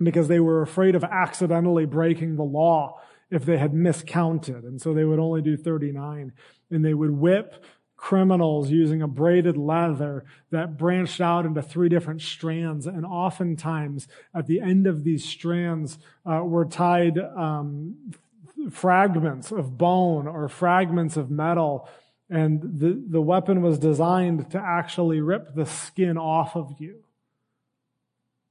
because 0.02 0.28
they 0.28 0.40
were 0.40 0.62
afraid 0.62 0.96
of 0.96 1.04
accidentally 1.04 1.86
breaking 1.86 2.36
the 2.36 2.44
law 2.44 3.00
if 3.30 3.46
they 3.46 3.58
had 3.58 3.74
miscounted. 3.74 4.64
And 4.64 4.82
so 4.82 4.94
they 4.94 5.04
would 5.04 5.20
only 5.20 5.42
do 5.42 5.58
39 5.58 6.32
and 6.70 6.86
they 6.86 6.94
would 6.94 7.12
whip 7.12 7.64
criminals 7.98 8.72
using 8.72 9.02
a 9.02 9.08
braided 9.08 9.58
leather 9.58 10.26
that 10.50 10.76
branched 10.76 11.22
out 11.22 11.46
into 11.46 11.62
three 11.62 11.88
different 11.88 12.22
strands. 12.22 12.88
And 12.88 13.06
oftentimes 13.06 14.08
at 14.34 14.48
the 14.48 14.60
end 14.60 14.88
of 14.88 15.04
these 15.04 15.24
strands 15.24 16.00
uh, 16.26 16.42
were 16.44 16.66
tied 16.66 17.20
um, 17.20 18.14
fragments 18.72 19.52
of 19.52 19.78
bone 19.78 20.28
or 20.28 20.48
fragments 20.50 21.16
of 21.16 21.30
metal 21.30 21.88
and 22.32 22.62
the, 22.62 23.04
the 23.10 23.22
weapon 23.22 23.62
was 23.62 23.78
designed 23.78 24.50
to 24.52 24.58
actually 24.58 25.20
rip 25.20 25.54
the 25.54 25.66
skin 25.66 26.18
off 26.18 26.56
of 26.56 26.74
you. 26.80 27.04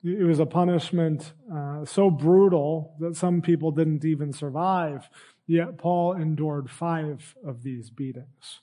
It 0.04 0.24
was 0.24 0.38
a 0.38 0.46
punishment 0.46 1.32
uh, 1.52 1.86
so 1.86 2.10
brutal 2.10 2.94
that 3.00 3.16
some 3.16 3.40
people 3.40 3.70
didn't 3.70 4.04
even 4.04 4.32
survive. 4.34 5.08
Yet 5.46 5.78
Paul 5.78 6.12
endured 6.12 6.70
five 6.70 7.34
of 7.44 7.62
these 7.62 7.90
beatings. 7.90 8.60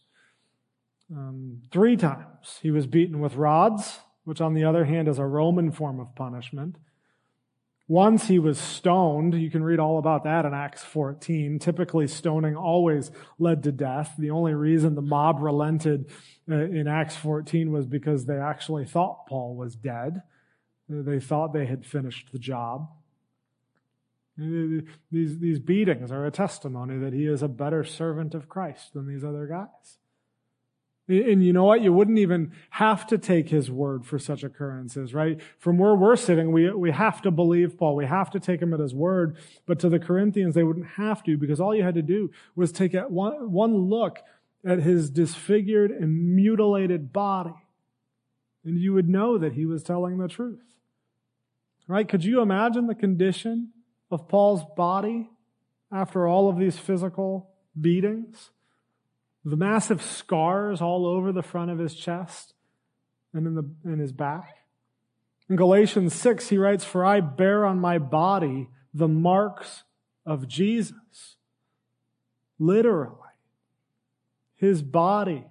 Um, 1.12 1.64
three 1.72 1.98
times 1.98 2.60
he 2.62 2.70
was 2.70 2.86
beaten 2.86 3.20
with 3.20 3.36
rods, 3.36 4.00
which 4.24 4.40
on 4.40 4.54
the 4.54 4.66
other 4.66 4.86
hand 4.86 5.08
is 5.08 5.18
a 5.18 5.26
Roman 5.26 5.72
form 5.72 6.00
of 6.00 6.14
punishment. 6.16 6.78
Once 7.88 8.28
he 8.28 8.38
was 8.38 8.60
stoned. 8.60 9.34
You 9.34 9.50
can 9.50 9.64
read 9.64 9.80
all 9.80 9.98
about 9.98 10.26
that 10.26 10.46
in 10.46 10.54
Acts 10.54 10.84
14. 10.84 11.60
Typically, 11.60 12.08
stoning 12.08 12.56
always 12.56 13.12
led 13.40 13.64
to 13.64 13.72
death. 13.72 14.14
The 14.18 14.32
only 14.32 14.54
reason 14.54 14.96
the 14.96 15.02
mob 15.02 15.40
relented 15.40 16.10
uh, 16.50 16.56
in 16.56 16.88
Acts 16.88 17.16
14 17.16 17.72
was 17.72 17.86
because 17.86 18.26
they 18.26 18.38
actually 18.38 18.86
thought 18.86 19.28
Paul 19.28 19.56
was 19.56 19.76
dead. 19.76 20.22
They 20.90 21.20
thought 21.20 21.54
they 21.54 21.66
had 21.66 21.86
finished 21.86 22.32
the 22.32 22.40
job. 22.40 22.90
These, 24.38 25.40
these 25.40 25.60
beatings 25.60 26.12
are 26.12 26.26
a 26.26 26.32
testimony 26.32 26.98
that 27.00 27.14
he 27.14 27.26
is 27.26 27.42
a 27.42 27.48
better 27.48 27.84
servant 27.84 28.36
of 28.36 28.48
Christ 28.48 28.94
than 28.94 29.08
these 29.08 29.24
other 29.24 29.48
guys. 29.48 29.98
And 31.10 31.42
you 31.42 31.54
know 31.54 31.64
what? 31.64 31.82
You 31.82 31.94
wouldn't 31.94 32.20
even 32.20 32.52
have 32.72 33.08
to 33.08 33.18
take 33.18 33.48
his 33.48 33.72
word 33.72 34.06
for 34.06 34.20
such 34.20 34.44
occurrences, 34.44 35.14
right? 35.14 35.40
From 35.58 35.78
where 35.78 35.96
we're 35.96 36.18
sitting, 36.18 36.52
we, 36.52 36.70
we 36.70 36.92
have 36.92 37.22
to 37.22 37.32
believe 37.32 37.78
Paul. 37.78 37.96
We 37.96 38.06
have 38.06 38.30
to 38.32 38.42
take 38.42 38.62
him 38.62 38.74
at 38.74 38.82
his 38.82 38.94
word. 38.94 39.38
But 39.66 39.80
to 39.80 39.90
the 39.90 40.00
Corinthians, 40.00 40.54
they 40.54 40.64
wouldn't 40.64 40.88
have 40.98 41.24
to 41.24 41.38
because 41.38 41.62
all 41.62 41.74
you 41.74 41.84
had 41.84 41.96
to 41.96 42.02
do 42.02 42.32
was 42.56 42.74
take 42.74 42.94
one, 42.94 43.52
one 43.52 43.90
look 43.90 44.20
at 44.66 44.80
his 44.80 45.10
disfigured 45.10 45.92
and 45.92 46.36
mutilated 46.36 47.14
body. 47.14 47.56
And 48.66 48.78
you 48.78 48.94
would 48.94 49.08
know 49.08 49.38
that 49.38 49.54
he 49.54 49.66
was 49.66 49.84
telling 49.84 50.18
the 50.18 50.28
truth. 50.28 50.60
Right? 51.88 52.08
Could 52.08 52.26
you 52.26 52.42
imagine 52.42 52.88
the 52.88 52.96
condition 52.96 53.70
of 54.12 54.28
Paul's 54.28 54.64
body 54.76 55.30
after 55.90 56.28
all 56.28 56.50
of 56.50 56.60
these 56.60 56.78
physical 56.78 57.50
beatings? 57.80 58.50
The 59.50 59.56
massive 59.56 60.02
scars 60.02 60.82
all 60.82 61.06
over 61.06 61.32
the 61.32 61.42
front 61.42 61.72
of 61.72 61.80
his 61.80 61.96
chest 61.96 62.54
and 63.34 63.48
in, 63.48 63.56
the, 63.56 63.70
in 63.86 64.00
his 64.00 64.12
back. 64.12 64.58
In 65.50 65.56
Galatians 65.56 66.14
6, 66.14 66.50
he 66.50 66.58
writes, 66.58 66.84
For 66.84 67.06
I 67.06 67.22
bear 67.22 67.66
on 67.66 67.80
my 67.80 67.98
body 67.98 68.68
the 68.94 69.08
marks 69.08 69.84
of 70.26 70.50
Jesus. 70.50 71.38
Literally. 72.60 73.16
His 74.58 74.82
body 74.82 75.46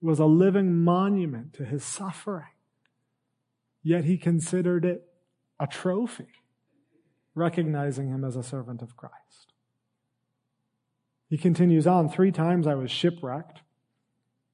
was 0.00 0.18
a 0.18 0.26
living 0.26 0.82
monument 0.82 1.52
to 1.54 1.64
his 1.64 1.84
suffering. 1.84 2.46
Yet 3.84 4.04
he 4.04 4.18
considered 4.18 4.84
it 4.84 5.04
a 5.60 5.68
trophy, 5.68 6.42
recognizing 7.36 8.08
him 8.08 8.24
as 8.24 8.34
a 8.34 8.42
servant 8.42 8.82
of 8.82 8.96
Christ. 8.96 9.52
He 11.28 11.36
continues 11.36 11.86
on, 11.86 12.08
three 12.08 12.30
times 12.30 12.66
I 12.66 12.74
was 12.74 12.90
shipwrecked. 12.90 13.60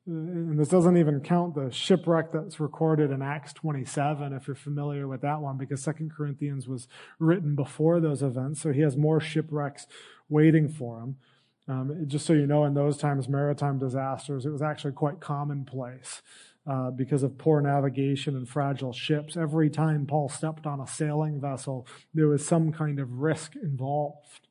And 0.05 0.59
this 0.59 0.69
doesn't 0.69 0.97
even 0.97 1.21
count 1.21 1.55
the 1.55 1.71
shipwreck 1.71 2.33
that's 2.33 2.59
recorded 2.59 3.13
in 3.13 3.23
Acts 3.23 3.53
27, 3.53 4.33
if 4.33 4.49
you're 4.49 4.57
familiar 4.57 5.07
with 5.07 5.21
that 5.21 5.41
one, 5.41 5.59
because 5.59 5.81
Second 5.81 6.11
Corinthians 6.13 6.67
was 6.67 6.89
written 7.21 7.55
before 7.55 8.01
those 8.01 8.21
events. 8.21 8.63
So 8.63 8.73
he 8.73 8.81
has 8.81 8.97
more 8.97 9.21
shipwrecks 9.21 9.87
waiting 10.29 10.69
for 10.69 11.01
him. 11.01 11.17
Um, 11.69 12.05
just 12.09 12.27
so 12.27 12.33
you 12.33 12.47
know, 12.47 12.65
in 12.65 12.75
those 12.75 12.97
times, 12.97 13.29
maritime 13.29 13.79
disasters, 13.79 14.45
it 14.45 14.51
was 14.51 14.63
actually 14.63 14.93
quite 14.93 15.21
commonplace 15.21 16.21
uh, 16.67 16.91
because 16.91 17.23
of 17.23 17.39
poor 17.39 17.61
navigation 17.61 18.35
and 18.35 18.49
fragile 18.49 18.93
ships. 18.93 19.37
Every 19.37 19.71
time 19.71 20.07
Paul 20.07 20.29
stepped 20.29 20.67
on 20.67 20.81
a 20.81 20.87
sailing 20.87 21.41
vessel, 21.41 21.87
there 22.13 22.27
was 22.27 22.45
some 22.45 22.73
kind 22.73 22.99
of 22.99 23.21
risk 23.21 23.55
involved 23.55 24.49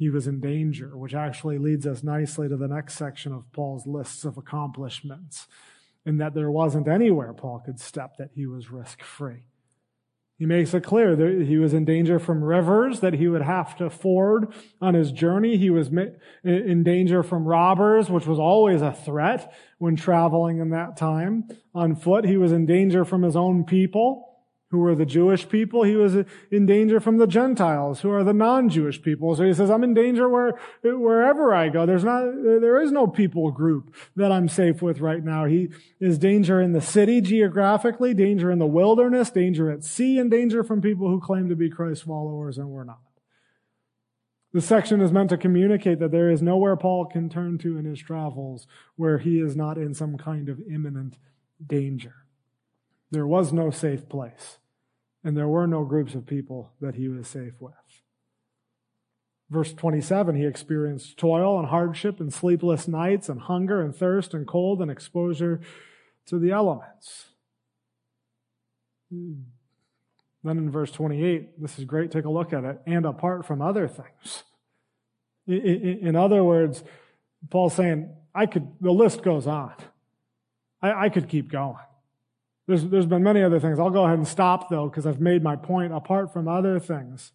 he 0.00 0.08
was 0.08 0.26
in 0.26 0.40
danger, 0.40 0.96
which 0.96 1.14
actually 1.14 1.58
leads 1.58 1.86
us 1.86 2.02
nicely 2.02 2.48
to 2.48 2.56
the 2.56 2.66
next 2.66 2.94
section 2.94 3.34
of 3.34 3.52
Paul's 3.52 3.86
lists 3.86 4.24
of 4.24 4.38
accomplishments, 4.38 5.46
in 6.06 6.16
that 6.16 6.32
there 6.32 6.50
wasn't 6.50 6.88
anywhere 6.88 7.34
Paul 7.34 7.62
could 7.62 7.78
step 7.78 8.16
that 8.16 8.30
he 8.34 8.46
was 8.46 8.70
risk 8.70 9.02
free. 9.02 9.44
He 10.38 10.46
makes 10.46 10.72
it 10.72 10.84
clear 10.84 11.14
that 11.14 11.44
he 11.46 11.58
was 11.58 11.74
in 11.74 11.84
danger 11.84 12.18
from 12.18 12.42
rivers 12.42 13.00
that 13.00 13.12
he 13.12 13.28
would 13.28 13.42
have 13.42 13.76
to 13.76 13.90
ford 13.90 14.54
on 14.80 14.94
his 14.94 15.12
journey. 15.12 15.58
He 15.58 15.68
was 15.68 15.90
in 16.42 16.82
danger 16.82 17.22
from 17.22 17.44
robbers, 17.44 18.08
which 18.08 18.24
was 18.24 18.38
always 18.38 18.80
a 18.80 18.92
threat 18.92 19.52
when 19.76 19.96
traveling 19.96 20.60
in 20.60 20.70
that 20.70 20.96
time 20.96 21.46
on 21.74 21.94
foot. 21.94 22.24
He 22.24 22.38
was 22.38 22.52
in 22.52 22.64
danger 22.64 23.04
from 23.04 23.20
his 23.22 23.36
own 23.36 23.64
people 23.64 24.29
who 24.70 24.78
were 24.78 24.94
the 24.94 25.06
Jewish 25.06 25.48
people. 25.48 25.82
He 25.82 25.96
was 25.96 26.14
in 26.50 26.64
danger 26.64 27.00
from 27.00 27.18
the 27.18 27.26
Gentiles, 27.26 28.00
who 28.00 28.10
are 28.12 28.22
the 28.22 28.32
non-Jewish 28.32 29.02
people. 29.02 29.34
So 29.34 29.44
he 29.44 29.52
says, 29.52 29.68
I'm 29.68 29.82
in 29.82 29.94
danger 29.94 30.28
where, 30.28 30.54
wherever 30.82 31.52
I 31.52 31.68
go. 31.70 31.86
There's 31.86 32.04
not, 32.04 32.22
there 32.42 32.80
is 32.80 32.92
no 32.92 33.08
people 33.08 33.50
group 33.50 33.92
that 34.14 34.30
I'm 34.30 34.48
safe 34.48 34.80
with 34.80 35.00
right 35.00 35.24
now. 35.24 35.44
He 35.44 35.70
is 35.98 36.18
danger 36.18 36.60
in 36.60 36.72
the 36.72 36.80
city 36.80 37.20
geographically, 37.20 38.14
danger 38.14 38.50
in 38.50 38.60
the 38.60 38.66
wilderness, 38.66 39.30
danger 39.30 39.70
at 39.70 39.82
sea, 39.82 40.18
and 40.18 40.30
danger 40.30 40.62
from 40.62 40.80
people 40.80 41.08
who 41.08 41.20
claim 41.20 41.48
to 41.48 41.56
be 41.56 41.68
Christ 41.68 42.04
followers 42.04 42.56
and 42.56 42.68
we're 42.68 42.84
not. 42.84 43.00
The 44.52 44.60
section 44.60 45.00
is 45.00 45.12
meant 45.12 45.30
to 45.30 45.36
communicate 45.36 45.98
that 45.98 46.12
there 46.12 46.30
is 46.30 46.42
nowhere 46.42 46.76
Paul 46.76 47.06
can 47.06 47.28
turn 47.28 47.58
to 47.58 47.76
in 47.76 47.84
his 47.84 48.00
travels 48.00 48.68
where 48.94 49.18
he 49.18 49.40
is 49.40 49.56
not 49.56 49.78
in 49.78 49.94
some 49.94 50.16
kind 50.16 50.48
of 50.48 50.60
imminent 50.72 51.16
danger. 51.64 52.14
There 53.10 53.26
was 53.26 53.52
no 53.52 53.70
safe 53.70 54.08
place 54.08 54.58
and 55.22 55.36
there 55.36 55.48
were 55.48 55.66
no 55.66 55.84
groups 55.84 56.14
of 56.14 56.26
people 56.26 56.72
that 56.80 56.94
he 56.94 57.08
was 57.08 57.28
safe 57.28 57.60
with. 57.60 57.74
Verse 59.50 59.72
27, 59.72 60.36
he 60.36 60.46
experienced 60.46 61.16
toil 61.16 61.58
and 61.58 61.68
hardship 61.68 62.20
and 62.20 62.32
sleepless 62.32 62.86
nights 62.86 63.28
and 63.28 63.40
hunger 63.40 63.82
and 63.82 63.94
thirst 63.94 64.32
and 64.32 64.46
cold 64.46 64.80
and 64.80 64.90
exposure 64.90 65.60
to 66.26 66.38
the 66.38 66.52
elements. 66.52 67.30
Then 69.10 69.44
in 70.44 70.70
verse 70.70 70.92
28, 70.92 71.60
this 71.60 71.78
is 71.78 71.84
great, 71.84 72.12
take 72.12 72.24
a 72.24 72.30
look 72.30 72.52
at 72.52 72.64
it, 72.64 72.80
and 72.86 73.04
apart 73.04 73.44
from 73.44 73.60
other 73.60 73.88
things. 73.88 74.44
In 75.46 76.14
other 76.14 76.44
words, 76.44 76.84
Paul's 77.50 77.74
saying, 77.74 78.14
I 78.32 78.46
could, 78.46 78.68
the 78.80 78.92
list 78.92 79.22
goes 79.22 79.48
on. 79.48 79.74
I, 80.80 81.06
I 81.06 81.08
could 81.08 81.28
keep 81.28 81.50
going. 81.50 81.76
There's, 82.70 82.84
there's 82.84 83.06
been 83.06 83.24
many 83.24 83.42
other 83.42 83.58
things. 83.58 83.80
I'll 83.80 83.90
go 83.90 84.04
ahead 84.04 84.18
and 84.18 84.28
stop 84.28 84.68
though, 84.68 84.88
because 84.88 85.04
I've 85.04 85.20
made 85.20 85.42
my 85.42 85.56
point. 85.56 85.92
Apart 85.92 86.32
from 86.32 86.46
other 86.46 86.78
things, 86.78 87.32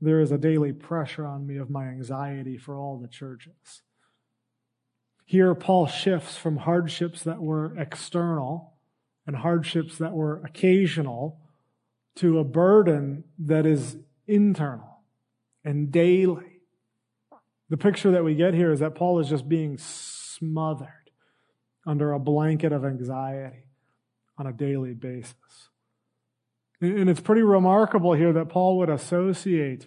there 0.00 0.20
is 0.20 0.32
a 0.32 0.38
daily 0.38 0.72
pressure 0.72 1.26
on 1.26 1.46
me 1.46 1.58
of 1.58 1.68
my 1.68 1.84
anxiety 1.84 2.56
for 2.56 2.78
all 2.78 2.96
the 2.96 3.08
churches. 3.08 3.82
Here, 5.26 5.54
Paul 5.54 5.86
shifts 5.86 6.34
from 6.34 6.56
hardships 6.56 7.24
that 7.24 7.42
were 7.42 7.78
external 7.78 8.72
and 9.26 9.36
hardships 9.36 9.98
that 9.98 10.14
were 10.14 10.42
occasional 10.46 11.38
to 12.16 12.38
a 12.38 12.44
burden 12.44 13.24
that 13.38 13.66
is 13.66 13.98
internal 14.26 15.02
and 15.62 15.92
daily. 15.92 16.62
The 17.68 17.76
picture 17.76 18.12
that 18.12 18.24
we 18.24 18.34
get 18.34 18.54
here 18.54 18.72
is 18.72 18.80
that 18.80 18.94
Paul 18.94 19.18
is 19.18 19.28
just 19.28 19.46
being 19.46 19.76
smothered 19.76 21.01
under 21.86 22.12
a 22.12 22.18
blanket 22.18 22.72
of 22.72 22.84
anxiety 22.84 23.64
on 24.38 24.46
a 24.46 24.52
daily 24.52 24.94
basis. 24.94 25.68
And 26.80 27.08
it's 27.08 27.20
pretty 27.20 27.42
remarkable 27.42 28.12
here 28.14 28.32
that 28.32 28.48
Paul 28.48 28.78
would 28.78 28.90
associate 28.90 29.86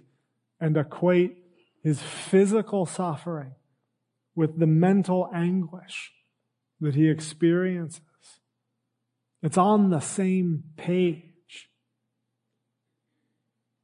and 0.60 0.78
equate 0.78 1.38
his 1.84 2.02
physical 2.02 2.86
suffering 2.86 3.56
with 4.34 4.60
the 4.60 4.68
mental 4.68 5.30
anguish 5.34 6.12
that 6.80 6.96
he 6.96 7.10
experiences. 7.10 8.02
It's 9.42 9.58
on 9.58 9.90
the 9.90 10.00
same 10.00 10.64
page. 10.78 11.70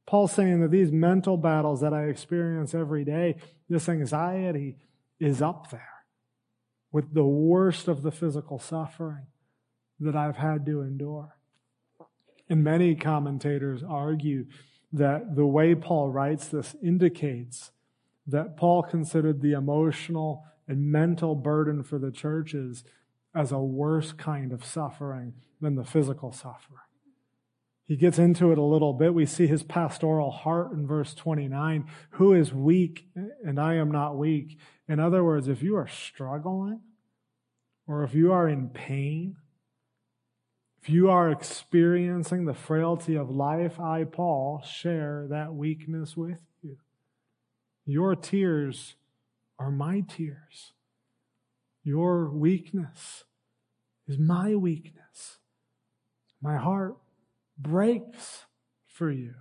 Paul's 0.06 0.32
saying 0.32 0.60
that 0.60 0.70
these 0.70 0.90
mental 0.90 1.36
battles 1.36 1.80
that 1.80 1.94
I 1.94 2.04
experience 2.04 2.74
every 2.74 3.04
day, 3.04 3.36
this 3.68 3.88
anxiety 3.88 4.76
is 5.20 5.40
up 5.40 5.70
there 5.70 5.91
with 6.92 7.14
the 7.14 7.24
worst 7.24 7.88
of 7.88 8.02
the 8.02 8.12
physical 8.12 8.58
suffering 8.58 9.26
that 9.98 10.14
I've 10.14 10.36
had 10.36 10.64
to 10.66 10.82
endure. 10.82 11.36
And 12.48 12.62
many 12.62 12.94
commentators 12.94 13.82
argue 13.82 14.46
that 14.92 15.34
the 15.34 15.46
way 15.46 15.74
Paul 15.74 16.10
writes 16.10 16.48
this 16.48 16.76
indicates 16.82 17.72
that 18.26 18.56
Paul 18.56 18.82
considered 18.82 19.40
the 19.40 19.52
emotional 19.52 20.44
and 20.68 20.92
mental 20.92 21.34
burden 21.34 21.82
for 21.82 21.98
the 21.98 22.10
churches 22.10 22.84
as 23.34 23.52
a 23.52 23.58
worse 23.58 24.12
kind 24.12 24.52
of 24.52 24.64
suffering 24.64 25.32
than 25.60 25.74
the 25.74 25.84
physical 25.84 26.30
suffering. 26.30 26.78
He 27.92 27.98
gets 27.98 28.18
into 28.18 28.52
it 28.52 28.56
a 28.56 28.62
little 28.62 28.94
bit. 28.94 29.12
We 29.12 29.26
see 29.26 29.46
his 29.46 29.62
pastoral 29.62 30.30
heart 30.30 30.72
in 30.72 30.86
verse 30.86 31.12
29. 31.12 31.84
Who 32.12 32.32
is 32.32 32.50
weak 32.50 33.06
and 33.44 33.60
I 33.60 33.74
am 33.74 33.90
not 33.90 34.16
weak? 34.16 34.58
In 34.88 34.98
other 34.98 35.22
words, 35.22 35.46
if 35.46 35.62
you 35.62 35.76
are 35.76 35.86
struggling 35.86 36.80
or 37.86 38.02
if 38.02 38.14
you 38.14 38.32
are 38.32 38.48
in 38.48 38.70
pain, 38.70 39.36
if 40.80 40.88
you 40.88 41.10
are 41.10 41.30
experiencing 41.30 42.46
the 42.46 42.54
frailty 42.54 43.14
of 43.14 43.28
life, 43.28 43.78
I, 43.78 44.04
Paul, 44.04 44.62
share 44.62 45.26
that 45.28 45.52
weakness 45.52 46.16
with 46.16 46.40
you. 46.62 46.78
Your 47.84 48.16
tears 48.16 48.94
are 49.58 49.70
my 49.70 50.00
tears. 50.00 50.72
Your 51.84 52.30
weakness 52.30 53.24
is 54.08 54.18
my 54.18 54.54
weakness. 54.54 55.36
My 56.40 56.56
heart 56.56 56.96
breaks 57.62 58.46
for 58.86 59.10
you. 59.10 59.34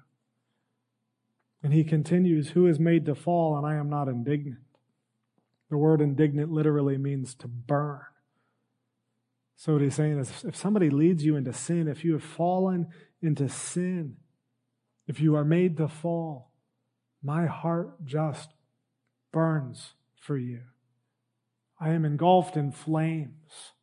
And 1.64 1.74
he 1.74 1.84
continues, 1.84 2.50
Who 2.50 2.68
is 2.68 2.80
made 2.80 3.06
to 3.06 3.16
fall, 3.16 3.58
and 3.58 3.66
I 3.66 3.76
am 3.76 3.90
not 3.90 4.08
indignant? 4.08 4.60
The 5.70 5.78
word 5.78 6.02
indignant 6.02 6.52
literally 6.52 6.98
means 6.98 7.36
to 7.36 7.48
burn. 7.48 8.02
So, 9.56 9.74
what 9.74 9.82
he's 9.84 9.96
saying 9.96 10.20
is 10.20 10.44
if 10.44 10.56
somebody 10.56 10.90
leads 10.90 11.24
you 11.24 11.36
into 11.36 11.54
sin, 11.54 11.88
if 11.88 12.04
you 12.04 12.14
have 12.14 12.24
fallen 12.24 12.88
into 13.22 13.48
sin, 13.48 14.18
if 15.08 15.20
you 15.20 15.36
are 15.36 15.46
made 15.46 15.78
to 15.78 15.88
fall, 15.88 16.52
my 17.22 17.46
heart 17.46 18.04
just 18.04 18.50
burns 19.32 19.94
for 20.20 20.38
you. 20.38 20.62
I 21.80 21.90
am 21.90 22.06
engulfed 22.06 22.58
in 22.58 22.72
flames 22.72 23.74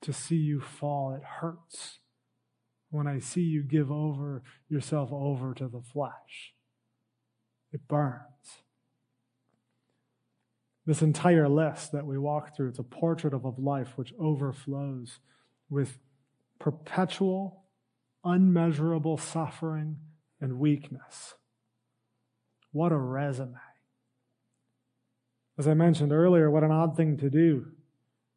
to 0.00 0.12
see 0.12 0.36
you 0.36 0.60
fall. 0.60 1.14
It 1.14 1.22
hurts 1.22 1.98
when 2.92 3.06
I 3.06 3.18
see 3.18 3.40
you 3.40 3.62
give 3.62 3.90
over 3.90 4.42
yourself 4.68 5.10
over 5.12 5.54
to 5.54 5.66
the 5.66 5.80
flesh. 5.80 6.54
It 7.72 7.88
burns. 7.88 8.60
This 10.84 11.00
entire 11.00 11.48
list 11.48 11.92
that 11.92 12.06
we 12.06 12.18
walk 12.18 12.54
through, 12.54 12.68
it's 12.68 12.78
a 12.78 12.84
portrait 12.84 13.32
of 13.32 13.44
a 13.44 13.54
life 13.56 13.92
which 13.96 14.12
overflows 14.18 15.20
with 15.70 15.98
perpetual, 16.58 17.64
unmeasurable 18.24 19.16
suffering 19.16 19.96
and 20.40 20.58
weakness. 20.58 21.34
What 22.72 22.92
a 22.92 22.96
resume. 22.98 23.54
As 25.58 25.66
I 25.66 25.74
mentioned 25.74 26.12
earlier, 26.12 26.50
what 26.50 26.64
an 26.64 26.70
odd 26.70 26.96
thing 26.96 27.16
to 27.18 27.30
do. 27.30 27.68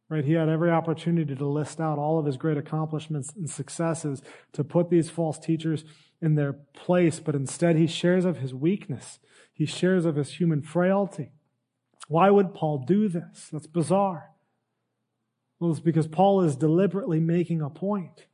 Right? 0.08 0.24
He 0.24 0.34
had 0.34 0.50
every 0.50 0.70
opportunity 0.70 1.36
to 1.36 1.48
list 1.48 1.80
out 1.80 1.98
all 1.98 2.20
of 2.20 2.26
his 2.26 2.38
great 2.38 2.58
accomplishments 2.58 3.34
and 3.36 3.50
successes, 3.50 4.22
to 4.54 4.64
put 4.64 4.90
these 4.90 5.10
false 5.10 5.40
teachers 5.40 5.84
in 6.22 6.36
their 6.36 6.54
place, 6.54 7.20
but 7.20 7.36
instead 7.36 7.76
he 7.76 7.88
shares 7.88 8.26
of 8.26 8.38
his 8.38 8.54
weakness. 8.54 9.20
He 9.52 9.66
shares 9.66 10.06
of 10.06 10.16
his 10.16 10.34
human 10.34 10.62
frailty. 10.62 11.32
Why 12.08 12.30
would 12.30 12.54
Paul 12.54 12.80
do 12.86 13.08
this? 13.08 13.50
That's 13.52 13.68
bizarre. 13.68 14.32
Well, 15.60 15.72
it's 15.72 15.80
because 15.80 16.08
Paul 16.08 16.42
is 16.42 16.56
deliberately 16.56 17.20
making 17.20 17.62
a 17.62 17.70
point. 17.70 18.28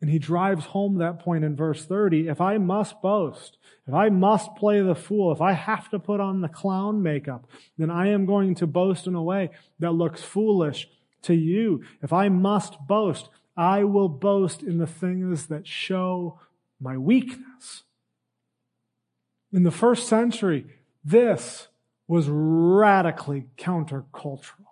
And 0.00 0.08
he 0.08 0.18
drives 0.18 0.66
home 0.66 0.96
that 0.96 1.18
point 1.18 1.44
in 1.44 1.56
verse 1.56 1.84
30. 1.84 2.28
If 2.28 2.40
I 2.40 2.56
must 2.56 3.02
boast, 3.02 3.58
if 3.86 3.92
I 3.92 4.08
must 4.08 4.54
play 4.56 4.80
the 4.80 4.94
fool, 4.94 5.30
if 5.32 5.42
I 5.42 5.52
have 5.52 5.90
to 5.90 5.98
put 5.98 6.20
on 6.20 6.40
the 6.40 6.48
clown 6.48 7.02
makeup, 7.02 7.46
then 7.76 7.90
I 7.90 8.08
am 8.08 8.24
going 8.24 8.54
to 8.56 8.66
boast 8.66 9.06
in 9.06 9.14
a 9.14 9.22
way 9.22 9.50
that 9.78 9.92
looks 9.92 10.22
foolish 10.22 10.88
to 11.22 11.34
you. 11.34 11.84
If 12.02 12.12
I 12.12 12.28
must 12.28 12.86
boast, 12.86 13.28
I 13.56 13.84
will 13.84 14.08
boast 14.08 14.62
in 14.62 14.78
the 14.78 14.86
things 14.86 15.46
that 15.46 15.66
show 15.66 16.38
my 16.80 16.96
weakness. 16.96 17.84
In 19.52 19.64
the 19.64 19.70
first 19.70 20.08
century, 20.08 20.66
this 21.04 21.68
was 22.06 22.28
radically 22.28 23.48
countercultural. 23.58 24.66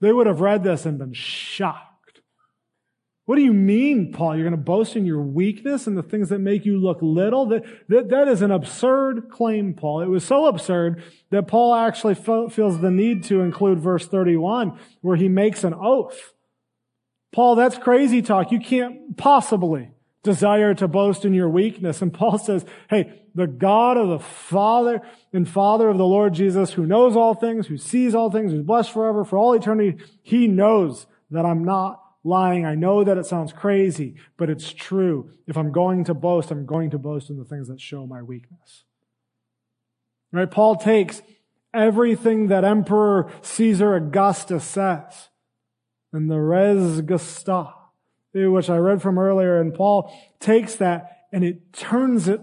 They 0.00 0.12
would 0.12 0.26
have 0.26 0.40
read 0.40 0.64
this 0.64 0.86
and 0.86 0.98
been 0.98 1.12
shocked. 1.12 1.91
What 3.24 3.36
do 3.36 3.42
you 3.42 3.52
mean, 3.52 4.12
Paul? 4.12 4.34
You're 4.34 4.48
going 4.48 4.58
to 4.58 4.64
boast 4.64 4.96
in 4.96 5.06
your 5.06 5.22
weakness 5.22 5.86
and 5.86 5.96
the 5.96 6.02
things 6.02 6.28
that 6.30 6.40
make 6.40 6.66
you 6.66 6.78
look 6.78 6.98
little? 7.00 7.46
That, 7.46 7.64
that, 7.88 8.08
that 8.08 8.26
is 8.26 8.42
an 8.42 8.50
absurd 8.50 9.30
claim, 9.30 9.74
Paul. 9.74 10.00
It 10.00 10.08
was 10.08 10.24
so 10.24 10.46
absurd 10.46 11.02
that 11.30 11.46
Paul 11.46 11.74
actually 11.74 12.16
feels 12.16 12.80
the 12.80 12.90
need 12.90 13.24
to 13.24 13.40
include 13.40 13.78
verse 13.78 14.08
31 14.08 14.76
where 15.02 15.16
he 15.16 15.28
makes 15.28 15.62
an 15.62 15.72
oath. 15.72 16.32
Paul, 17.30 17.54
that's 17.54 17.78
crazy 17.78 18.22
talk. 18.22 18.50
You 18.50 18.58
can't 18.58 19.16
possibly 19.16 19.90
desire 20.24 20.74
to 20.74 20.88
boast 20.88 21.24
in 21.24 21.32
your 21.32 21.48
weakness. 21.48 22.02
And 22.02 22.12
Paul 22.12 22.38
says, 22.38 22.64
hey, 22.90 23.20
the 23.34 23.46
God 23.46 23.96
of 23.96 24.08
the 24.08 24.18
Father 24.18 25.00
and 25.32 25.48
Father 25.48 25.88
of 25.88 25.96
the 25.96 26.04
Lord 26.04 26.34
Jesus, 26.34 26.72
who 26.72 26.86
knows 26.86 27.16
all 27.16 27.34
things, 27.34 27.68
who 27.68 27.78
sees 27.78 28.14
all 28.16 28.30
things, 28.30 28.52
who's 28.52 28.62
blessed 28.62 28.92
forever 28.92 29.24
for 29.24 29.38
all 29.38 29.54
eternity, 29.54 30.02
he 30.22 30.48
knows 30.48 31.06
that 31.30 31.46
I'm 31.46 31.64
not 31.64 32.01
lying. 32.24 32.64
I 32.64 32.74
know 32.74 33.04
that 33.04 33.18
it 33.18 33.26
sounds 33.26 33.52
crazy, 33.52 34.16
but 34.36 34.48
it's 34.50 34.72
true. 34.72 35.30
If 35.46 35.56
I'm 35.56 35.72
going 35.72 36.04
to 36.04 36.14
boast, 36.14 36.50
I'm 36.50 36.66
going 36.66 36.90
to 36.90 36.98
boast 36.98 37.30
in 37.30 37.38
the 37.38 37.44
things 37.44 37.68
that 37.68 37.80
show 37.80 38.06
my 38.06 38.22
weakness. 38.22 38.84
Right? 40.32 40.50
Paul 40.50 40.76
takes 40.76 41.22
everything 41.74 42.48
that 42.48 42.64
Emperor 42.64 43.30
Caesar 43.42 43.94
Augustus 43.94 44.64
says 44.64 45.28
and 46.12 46.30
the 46.30 46.38
Res 46.38 47.02
Gestae, 47.02 47.72
which 48.34 48.70
I 48.70 48.76
read 48.76 49.02
from 49.02 49.18
earlier, 49.18 49.60
and 49.60 49.74
Paul 49.74 50.12
takes 50.40 50.76
that 50.76 51.26
and 51.32 51.42
it 51.42 51.72
turns 51.72 52.28
it 52.28 52.40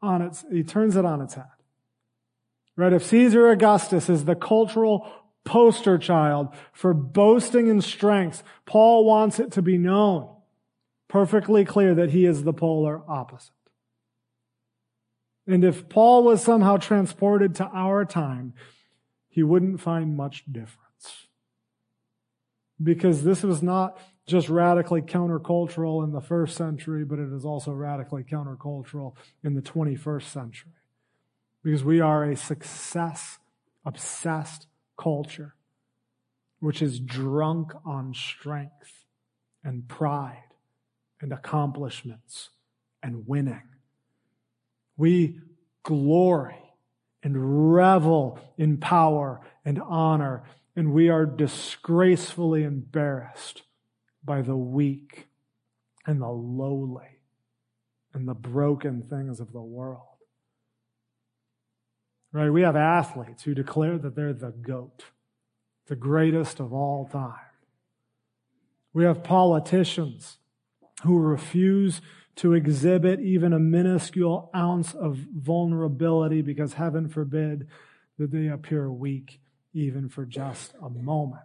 on 0.00 0.22
its, 0.22 0.44
he 0.50 0.62
turns 0.62 0.96
it 0.96 1.04
on 1.04 1.20
its 1.20 1.34
head. 1.34 1.44
Right? 2.76 2.92
If 2.92 3.04
Caesar 3.06 3.50
Augustus 3.50 4.08
is 4.08 4.24
the 4.24 4.36
cultural 4.36 5.10
poster 5.48 5.96
child 5.96 6.54
for 6.72 6.92
boasting 6.92 7.66
in 7.66 7.80
strength, 7.80 8.42
Paul 8.66 9.06
wants 9.06 9.40
it 9.40 9.50
to 9.52 9.62
be 9.62 9.78
known 9.78 10.28
perfectly 11.08 11.64
clear 11.64 11.94
that 11.94 12.10
he 12.10 12.26
is 12.26 12.44
the 12.44 12.52
polar 12.52 13.00
opposite. 13.08 13.52
And 15.46 15.64
if 15.64 15.88
Paul 15.88 16.22
was 16.24 16.42
somehow 16.42 16.76
transported 16.76 17.54
to 17.56 17.64
our 17.72 18.04
time, 18.04 18.52
he 19.28 19.42
wouldn't 19.42 19.80
find 19.80 20.14
much 20.14 20.44
difference. 20.44 21.28
Because 22.80 23.24
this 23.24 23.42
was 23.42 23.62
not 23.62 23.98
just 24.26 24.50
radically 24.50 25.00
countercultural 25.00 26.04
in 26.04 26.12
the 26.12 26.20
first 26.20 26.54
century, 26.54 27.04
but 27.04 27.18
it 27.18 27.32
is 27.32 27.46
also 27.46 27.72
radically 27.72 28.22
countercultural 28.22 29.14
in 29.42 29.54
the 29.54 29.62
21st 29.62 30.24
century. 30.24 30.72
Because 31.64 31.82
we 31.82 32.00
are 32.00 32.24
a 32.24 32.36
success 32.36 33.38
obsessed 33.84 34.67
culture, 34.98 35.54
which 36.60 36.82
is 36.82 37.00
drunk 37.00 37.72
on 37.84 38.12
strength 38.12 39.04
and 39.64 39.88
pride 39.88 40.42
and 41.20 41.32
accomplishments 41.32 42.50
and 43.02 43.26
winning. 43.26 43.62
We 44.96 45.40
glory 45.82 46.56
and 47.22 47.72
revel 47.74 48.38
in 48.56 48.78
power 48.78 49.40
and 49.64 49.80
honor, 49.80 50.42
and 50.76 50.92
we 50.92 51.08
are 51.08 51.26
disgracefully 51.26 52.64
embarrassed 52.64 53.62
by 54.24 54.42
the 54.42 54.56
weak 54.56 55.28
and 56.06 56.20
the 56.20 56.28
lowly 56.28 57.20
and 58.12 58.28
the 58.28 58.34
broken 58.34 59.02
things 59.02 59.40
of 59.40 59.52
the 59.52 59.62
world. 59.62 60.07
Right? 62.32 62.50
We 62.50 62.62
have 62.62 62.76
athletes 62.76 63.42
who 63.42 63.54
declare 63.54 63.98
that 63.98 64.14
they're 64.14 64.34
the 64.34 64.50
GOAT, 64.50 65.04
the 65.86 65.96
greatest 65.96 66.60
of 66.60 66.72
all 66.72 67.06
time. 67.06 67.34
We 68.92 69.04
have 69.04 69.22
politicians 69.22 70.38
who 71.04 71.18
refuse 71.18 72.00
to 72.36 72.52
exhibit 72.52 73.20
even 73.20 73.52
a 73.52 73.58
minuscule 73.58 74.50
ounce 74.54 74.94
of 74.94 75.16
vulnerability 75.16 76.42
because 76.42 76.74
heaven 76.74 77.08
forbid 77.08 77.66
that 78.18 78.30
they 78.30 78.48
appear 78.48 78.90
weak 78.90 79.40
even 79.72 80.08
for 80.08 80.24
just 80.24 80.74
a 80.82 80.90
moment. 80.90 81.42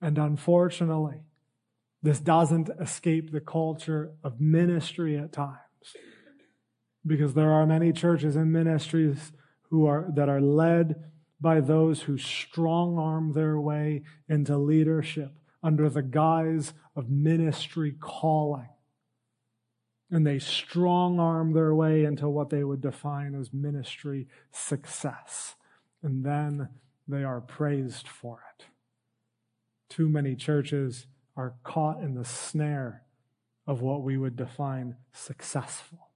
And 0.00 0.18
unfortunately, 0.18 1.22
this 2.02 2.20
doesn't 2.20 2.70
escape 2.80 3.30
the 3.30 3.40
culture 3.40 4.12
of 4.24 4.40
ministry 4.40 5.18
at 5.18 5.32
times 5.32 5.58
because 7.06 7.34
there 7.34 7.52
are 7.52 7.66
many 7.66 7.92
churches 7.92 8.36
and 8.36 8.52
ministries 8.52 9.32
who 9.70 9.86
are 9.86 10.06
that 10.14 10.28
are 10.28 10.40
led 10.40 11.04
by 11.40 11.60
those 11.60 12.02
who 12.02 12.18
strong 12.18 12.98
arm 12.98 13.32
their 13.32 13.58
way 13.58 14.02
into 14.28 14.58
leadership 14.58 15.32
under 15.62 15.88
the 15.88 16.02
guise 16.02 16.74
of 16.94 17.08
ministry 17.08 17.94
calling 17.98 18.68
and 20.10 20.26
they 20.26 20.38
strong 20.38 21.20
arm 21.20 21.52
their 21.52 21.74
way 21.74 22.04
into 22.04 22.28
what 22.28 22.50
they 22.50 22.64
would 22.64 22.80
define 22.80 23.34
as 23.34 23.52
ministry 23.52 24.26
success. 24.50 25.54
And 26.02 26.24
then 26.24 26.68
they 27.06 27.22
are 27.22 27.40
praised 27.40 28.08
for 28.08 28.42
it. 28.58 28.64
Too 29.88 30.08
many 30.08 30.34
churches 30.34 31.06
are 31.36 31.54
caught 31.62 32.02
in 32.02 32.14
the 32.14 32.24
snare 32.24 33.02
of 33.66 33.82
what 33.82 34.02
we 34.02 34.16
would 34.16 34.36
define 34.36 34.96
successful. 35.12 36.09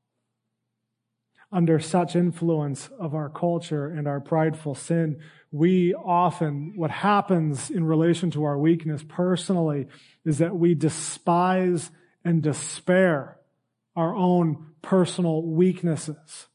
Under 1.54 1.78
such 1.78 2.16
influence 2.16 2.90
of 2.98 3.14
our 3.14 3.30
culture 3.30 3.86
and 3.86 4.08
our 4.08 4.20
prideful 4.20 4.74
sin, 4.74 5.20
we 5.52 5.94
often, 5.94 6.72
what 6.74 6.90
happens 6.90 7.70
in 7.70 7.84
relation 7.84 8.32
to 8.32 8.42
our 8.42 8.58
weakness 8.58 9.04
personally 9.06 9.86
is 10.24 10.38
that 10.38 10.56
we 10.56 10.74
despise 10.74 11.92
and 12.24 12.42
despair 12.42 13.38
our 13.94 14.12
own 14.16 14.72
personal 14.82 15.42
weaknesses. 15.42 16.48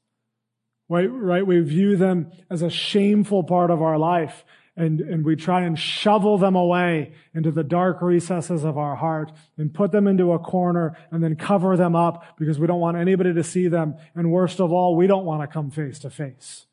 Right, 0.89 1.05
right? 1.09 1.47
We 1.47 1.62
view 1.62 1.95
them 1.95 2.31
as 2.49 2.62
a 2.62 2.69
shameful 2.69 3.43
part 3.43 3.71
of 3.71 3.81
our 3.81 3.97
life 3.97 4.43
and, 4.80 5.00
and 5.02 5.24
we 5.24 5.36
try 5.36 5.62
and 5.62 5.78
shovel 5.78 6.39
them 6.39 6.56
away 6.56 7.13
into 7.36 7.52
the 7.52 7.63
dark 7.63 8.02
recesses 8.02 8.63
of 8.63 8.78
our 8.78 8.96
heart 8.96 9.32
and 9.58 9.74
put 9.74 9.92
them 9.92 10.08
into 10.08 10.32
a 10.32 10.39
corner 10.39 10.98
and 11.12 11.24
then 11.24 11.36
cover 11.36 11.78
them 11.78 11.96
up 11.96 12.39
because 12.39 12.58
we 12.58 12.65
don't 12.65 12.80
want 12.80 12.98
anybody 12.98 13.34
to 13.34 13.44
see 13.44 13.68
them. 13.68 13.96
And 14.15 14.32
worst 14.32 14.60
of 14.60 14.72
all, 14.72 14.96
we 14.96 15.06
don't 15.06 15.26
want 15.26 15.42
to 15.42 15.48
come 15.48 15.70
face 15.70 16.00
to 16.00 16.10
face 16.10 16.65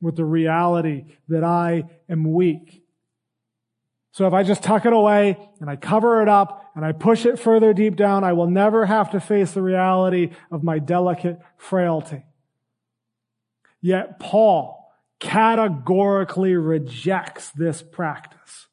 with 0.00 0.16
the 0.16 0.24
reality 0.24 1.04
that 1.28 1.44
I 1.44 1.84
am 2.08 2.32
weak 2.32 2.82
so 4.12 4.26
if 4.26 4.34
I 4.34 4.42
just 4.42 4.62
tuck 4.62 4.84
it 4.84 4.92
away 4.92 5.38
and 5.60 5.70
I 5.70 5.76
cover 5.76 6.20
it 6.22 6.28
up 6.28 6.70
and 6.74 6.84
I 6.84 6.92
push 6.92 7.24
it 7.24 7.38
further 7.38 7.72
deep 7.72 7.96
down, 7.96 8.24
I 8.24 8.34
will 8.34 8.46
never 8.46 8.84
have 8.84 9.10
to 9.12 9.20
face 9.20 9.52
the 9.52 9.62
reality 9.62 10.30
of 10.50 10.62
my 10.62 10.78
delicate 10.78 11.40
frailty. 11.56 12.22
Yet 13.80 14.20
Paul 14.20 14.78
categorically 15.22 16.56
rejects 16.56 17.52
this 17.52 17.80
practice. 17.80 18.66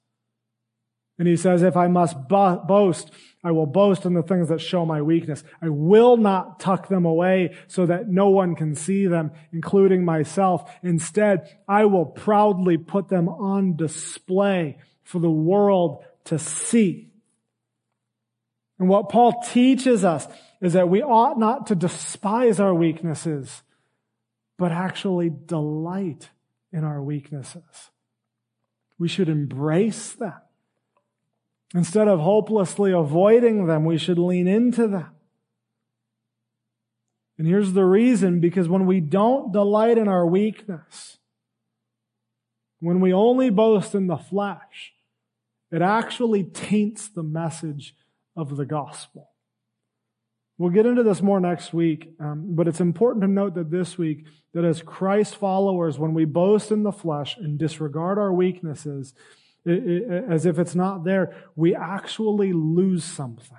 And 1.19 1.27
he 1.27 1.37
says, 1.37 1.61
if 1.61 1.77
I 1.77 1.87
must 1.87 2.27
bo- 2.27 2.63
boast, 2.65 3.11
I 3.43 3.51
will 3.51 3.67
boast 3.67 4.05
in 4.05 4.15
the 4.15 4.23
things 4.23 4.49
that 4.49 4.59
show 4.59 4.83
my 4.83 5.01
weakness. 5.01 5.43
I 5.61 5.69
will 5.69 6.17
not 6.17 6.59
tuck 6.59 6.87
them 6.87 7.05
away 7.05 7.55
so 7.67 7.85
that 7.85 8.07
no 8.07 8.29
one 8.31 8.55
can 8.55 8.73
see 8.73 9.05
them, 9.05 9.31
including 9.53 10.03
myself. 10.03 10.73
Instead, 10.81 11.55
I 11.67 11.85
will 11.85 12.05
proudly 12.05 12.77
put 12.77 13.09
them 13.09 13.29
on 13.29 13.75
display 13.75 14.77
for 15.03 15.19
the 15.19 15.29
world 15.29 16.03
to 16.25 16.39
see. 16.39 17.11
And 18.79 18.89
what 18.89 19.09
Paul 19.09 19.43
teaches 19.43 20.03
us 20.03 20.27
is 20.61 20.73
that 20.73 20.89
we 20.89 21.03
ought 21.03 21.37
not 21.37 21.67
to 21.67 21.75
despise 21.75 22.59
our 22.59 22.73
weaknesses, 22.73 23.61
but 24.57 24.71
actually 24.71 25.29
delight 25.29 26.29
in 26.71 26.83
our 26.83 27.01
weaknesses. 27.01 27.91
We 28.97 29.07
should 29.07 29.29
embrace 29.29 30.11
them. 30.11 30.33
Instead 31.73 32.07
of 32.07 32.19
hopelessly 32.19 32.91
avoiding 32.91 33.67
them, 33.67 33.85
we 33.85 33.97
should 33.97 34.17
lean 34.17 34.47
into 34.47 34.87
them. 34.87 35.11
And 37.37 37.47
here's 37.47 37.73
the 37.73 37.85
reason 37.85 38.41
because 38.41 38.67
when 38.67 38.85
we 38.85 38.99
don't 38.99 39.53
delight 39.53 39.97
in 39.97 40.07
our 40.07 40.25
weakness, 40.25 41.17
when 42.79 42.99
we 42.99 43.13
only 43.13 43.49
boast 43.49 43.95
in 43.95 44.07
the 44.07 44.17
flesh, 44.17 44.93
it 45.71 45.81
actually 45.81 46.43
taints 46.43 47.07
the 47.07 47.23
message 47.23 47.95
of 48.35 48.57
the 48.57 48.65
gospel. 48.65 49.29
We'll 50.59 50.71
get 50.71 50.85
into 50.85 51.03
this 51.03 51.21
more 51.21 51.39
next 51.39 51.73
week, 51.73 52.13
um, 52.19 52.47
but 52.49 52.67
it's 52.67 52.81
important 52.81 53.23
to 53.23 53.29
note 53.29 53.55
that 53.55 53.71
this 53.71 53.97
week, 53.97 54.25
that 54.53 54.65
as 54.65 54.81
Christ 54.81 55.37
followers, 55.37 55.97
when 55.97 56.13
we 56.13 56.25
boast 56.25 56.69
in 56.69 56.83
the 56.83 56.91
flesh 56.91 57.37
and 57.37 57.57
disregard 57.57 58.17
our 58.19 58.33
weaknesses, 58.33 59.13
it, 59.65 59.87
it, 59.87 60.23
as 60.29 60.45
if 60.45 60.59
it's 60.59 60.75
not 60.75 61.05
there, 61.05 61.33
we 61.55 61.73
actually 61.73 62.51
lose 62.51 63.05
something 63.05 63.57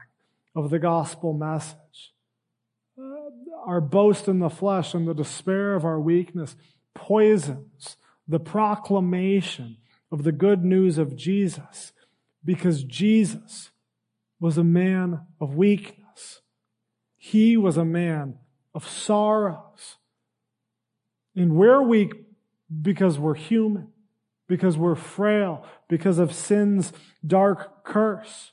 of 0.55 0.69
the 0.69 0.79
gospel 0.79 1.33
message. 1.33 2.13
Uh, 3.01 3.31
our 3.65 3.81
boast 3.81 4.29
in 4.29 4.39
the 4.39 4.51
flesh 4.51 4.93
and 4.93 5.09
the 5.09 5.15
despair 5.15 5.75
of 5.75 5.87
our 5.87 5.99
weakness 5.99 6.55
poisons 6.95 7.97
the 8.29 8.41
proclamation 8.41 9.79
of 10.13 10.23
the 10.23 10.33
good 10.33 10.65
news 10.65 10.99
of 10.99 11.17
Jesus 11.17 11.93
because 12.45 12.85
Jesus 12.85 13.71
was 14.39 14.59
a 14.59 14.65
man 14.65 15.21
of 15.41 15.55
weakness. 15.55 16.00
He 17.23 17.59
was 17.59 17.77
a 17.77 17.85
man 17.85 18.39
of 18.75 18.89
sorrows. 18.89 19.99
And 21.37 21.55
we're 21.55 21.83
weak 21.83 22.15
because 22.81 23.19
we're 23.19 23.35
human, 23.35 23.89
because 24.49 24.79
we're 24.79 24.95
frail, 24.95 25.63
because 25.87 26.19
of 26.19 26.33
sin's 26.33 26.95
dark 27.25 27.85
curse. 27.85 28.53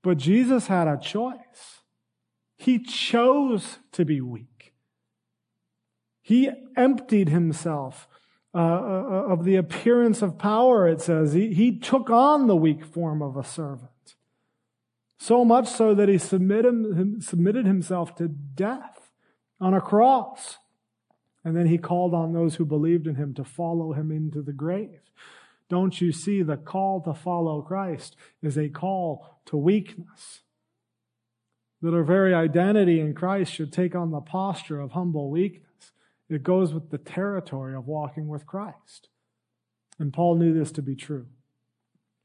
But 0.00 0.18
Jesus 0.18 0.68
had 0.68 0.86
a 0.86 0.96
choice. 0.96 1.80
He 2.56 2.78
chose 2.78 3.78
to 3.92 4.04
be 4.04 4.20
weak. 4.20 4.72
He 6.22 6.50
emptied 6.76 7.30
himself 7.30 8.06
uh, 8.54 8.58
uh, 8.58 9.26
of 9.28 9.44
the 9.44 9.56
appearance 9.56 10.22
of 10.22 10.38
power, 10.38 10.86
it 10.86 11.00
says. 11.00 11.32
He, 11.32 11.52
he 11.52 11.80
took 11.80 12.10
on 12.10 12.46
the 12.46 12.54
weak 12.54 12.84
form 12.84 13.22
of 13.22 13.36
a 13.36 13.42
servant. 13.42 14.14
So 15.22 15.44
much 15.44 15.68
so 15.68 15.94
that 15.94 16.08
he 16.08 16.16
submitted, 16.16 17.66
himself 17.66 18.14
to 18.16 18.26
death 18.26 19.10
on 19.60 19.74
a 19.74 19.80
cross. 19.80 20.56
And 21.44 21.54
then 21.54 21.66
he 21.66 21.76
called 21.76 22.14
on 22.14 22.32
those 22.32 22.54
who 22.54 22.64
believed 22.64 23.06
in 23.06 23.16
him 23.16 23.34
to 23.34 23.44
follow 23.44 23.92
him 23.92 24.10
into 24.10 24.40
the 24.40 24.54
grave. 24.54 25.02
Don't 25.68 26.00
you 26.00 26.10
see 26.10 26.42
the 26.42 26.56
call 26.56 27.02
to 27.02 27.12
follow 27.12 27.60
Christ 27.60 28.16
is 28.42 28.56
a 28.56 28.70
call 28.70 29.42
to 29.44 29.58
weakness? 29.58 30.40
That 31.82 31.94
our 31.94 32.02
very 32.02 32.32
identity 32.32 32.98
in 32.98 33.12
Christ 33.12 33.52
should 33.52 33.74
take 33.74 33.94
on 33.94 34.12
the 34.12 34.22
posture 34.22 34.80
of 34.80 34.92
humble 34.92 35.30
weakness. 35.30 35.92
It 36.30 36.42
goes 36.42 36.72
with 36.72 36.90
the 36.90 36.98
territory 36.98 37.76
of 37.76 37.86
walking 37.86 38.26
with 38.26 38.46
Christ. 38.46 39.08
And 39.98 40.14
Paul 40.14 40.36
knew 40.36 40.58
this 40.58 40.72
to 40.72 40.82
be 40.82 40.96
true. 40.96 41.26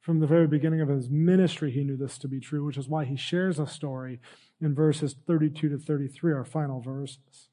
From 0.06 0.20
the 0.20 0.28
very 0.28 0.46
beginning 0.46 0.82
of 0.82 0.88
his 0.88 1.10
ministry, 1.10 1.72
he 1.72 1.84
knew 1.84 1.98
this 1.98 2.20
to 2.20 2.28
be 2.28 2.40
true, 2.40 2.64
which 2.64 2.78
is 2.78 2.88
why 2.88 3.06
he 3.06 3.16
shares 3.16 3.58
a 3.58 3.66
story 3.66 4.20
in 4.62 4.76
verses 4.76 5.16
32 5.26 5.70
to 5.70 5.80
33, 5.80 6.32
our 6.32 6.46
final 6.46 6.80
verses. 6.80 7.50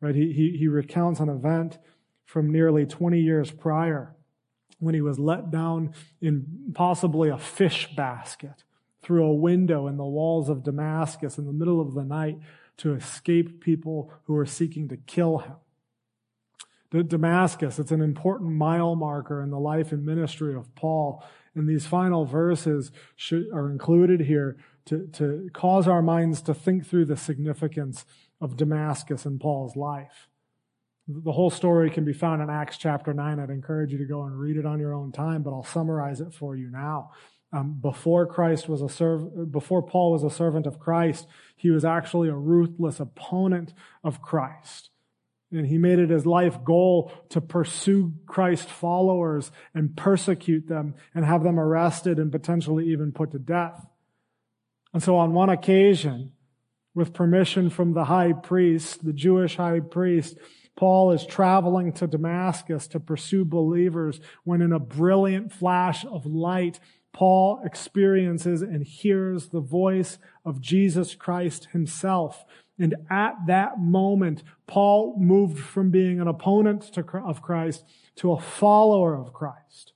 Right? 0.00 0.14
He, 0.14 0.32
he, 0.32 0.56
he 0.56 0.68
recounts 0.68 1.18
an 1.18 1.28
event 1.28 1.78
from 2.24 2.52
nearly 2.52 2.86
20 2.86 3.18
years 3.18 3.50
prior 3.50 4.14
when 4.78 4.94
he 4.94 5.00
was 5.00 5.18
let 5.18 5.50
down 5.50 5.92
in 6.20 6.70
possibly 6.72 7.30
a 7.30 7.36
fish 7.36 7.88
basket 7.96 8.62
through 9.02 9.24
a 9.24 9.34
window 9.34 9.88
in 9.88 9.96
the 9.96 10.04
walls 10.04 10.48
of 10.48 10.62
Damascus 10.62 11.36
in 11.36 11.46
the 11.46 11.52
middle 11.52 11.80
of 11.80 11.94
the 11.94 12.04
night 12.04 12.38
to 12.76 12.94
escape 12.94 13.60
people 13.60 14.12
who 14.26 14.34
were 14.34 14.46
seeking 14.46 14.88
to 14.88 14.96
kill 14.96 15.38
him. 15.38 15.56
Damascus, 17.08 17.80
it's 17.80 17.90
an 17.90 18.02
important 18.02 18.52
mile 18.52 18.94
marker 18.94 19.42
in 19.42 19.50
the 19.50 19.58
life 19.58 19.90
and 19.90 20.06
ministry 20.06 20.54
of 20.54 20.72
Paul. 20.76 21.24
And 21.54 21.68
these 21.68 21.86
final 21.86 22.24
verses 22.24 22.90
should, 23.14 23.46
are 23.52 23.70
included 23.70 24.22
here 24.22 24.56
to, 24.86 25.06
to 25.12 25.50
cause 25.52 25.86
our 25.86 26.02
minds 26.02 26.40
to 26.42 26.54
think 26.54 26.86
through 26.86 27.04
the 27.06 27.16
significance 27.16 28.04
of 28.40 28.56
Damascus 28.56 29.26
in 29.26 29.38
Paul's 29.38 29.76
life. 29.76 30.28
The 31.08 31.32
whole 31.32 31.50
story 31.50 31.90
can 31.90 32.04
be 32.04 32.12
found 32.12 32.42
in 32.42 32.48
Acts 32.48 32.78
chapter 32.78 33.12
9. 33.12 33.38
I'd 33.38 33.50
encourage 33.50 33.92
you 33.92 33.98
to 33.98 34.04
go 34.04 34.22
and 34.22 34.38
read 34.38 34.56
it 34.56 34.66
on 34.66 34.78
your 34.78 34.94
own 34.94 35.12
time, 35.12 35.42
but 35.42 35.50
I'll 35.50 35.64
summarize 35.64 36.20
it 36.20 36.32
for 36.32 36.56
you 36.56 36.70
now. 36.70 37.10
Um, 37.52 37.78
before 37.80 38.26
Christ 38.26 38.68
was 38.68 38.80
a 38.80 38.88
serv- 38.88 39.52
before 39.52 39.82
Paul 39.82 40.12
was 40.12 40.22
a 40.22 40.30
servant 40.30 40.66
of 40.66 40.78
Christ, 40.78 41.26
he 41.54 41.70
was 41.70 41.84
actually 41.84 42.28
a 42.28 42.34
ruthless 42.34 42.98
opponent 42.98 43.74
of 44.02 44.22
Christ. 44.22 44.90
And 45.52 45.66
he 45.66 45.78
made 45.78 45.98
it 45.98 46.10
his 46.10 46.24
life 46.24 46.64
goal 46.64 47.12
to 47.28 47.40
pursue 47.40 48.14
Christ 48.26 48.68
followers 48.68 49.52
and 49.74 49.96
persecute 49.96 50.66
them 50.66 50.94
and 51.14 51.24
have 51.24 51.44
them 51.44 51.60
arrested 51.60 52.18
and 52.18 52.32
potentially 52.32 52.88
even 52.90 53.12
put 53.12 53.32
to 53.32 53.38
death. 53.38 53.86
And 54.94 55.02
so 55.02 55.16
on 55.16 55.32
one 55.32 55.50
occasion, 55.50 56.32
with 56.94 57.14
permission 57.14 57.70
from 57.70 57.92
the 57.92 58.04
high 58.04 58.32
priest, 58.32 59.04
the 59.04 59.12
Jewish 59.12 59.56
high 59.56 59.80
priest, 59.80 60.36
Paul 60.76 61.12
is 61.12 61.26
traveling 61.26 61.92
to 61.94 62.06
Damascus 62.06 62.86
to 62.88 63.00
pursue 63.00 63.44
believers 63.44 64.20
when 64.44 64.62
in 64.62 64.72
a 64.72 64.78
brilliant 64.78 65.52
flash 65.52 66.04
of 66.04 66.26
light, 66.26 66.80
Paul 67.12 67.60
experiences 67.64 68.62
and 68.62 68.82
hears 68.82 69.48
the 69.48 69.60
voice 69.60 70.18
of 70.44 70.60
Jesus 70.60 71.14
Christ 71.14 71.68
himself 71.72 72.44
and 72.82 72.96
at 73.08 73.36
that 73.46 73.78
moment, 73.78 74.42
Paul 74.66 75.16
moved 75.18 75.58
from 75.58 75.90
being 75.90 76.20
an 76.20 76.26
opponent 76.26 76.82
to, 76.94 77.04
of 77.24 77.40
Christ 77.40 77.84
to 78.16 78.32
a 78.32 78.40
follower 78.40 79.14
of 79.14 79.32
Christ. 79.32 79.92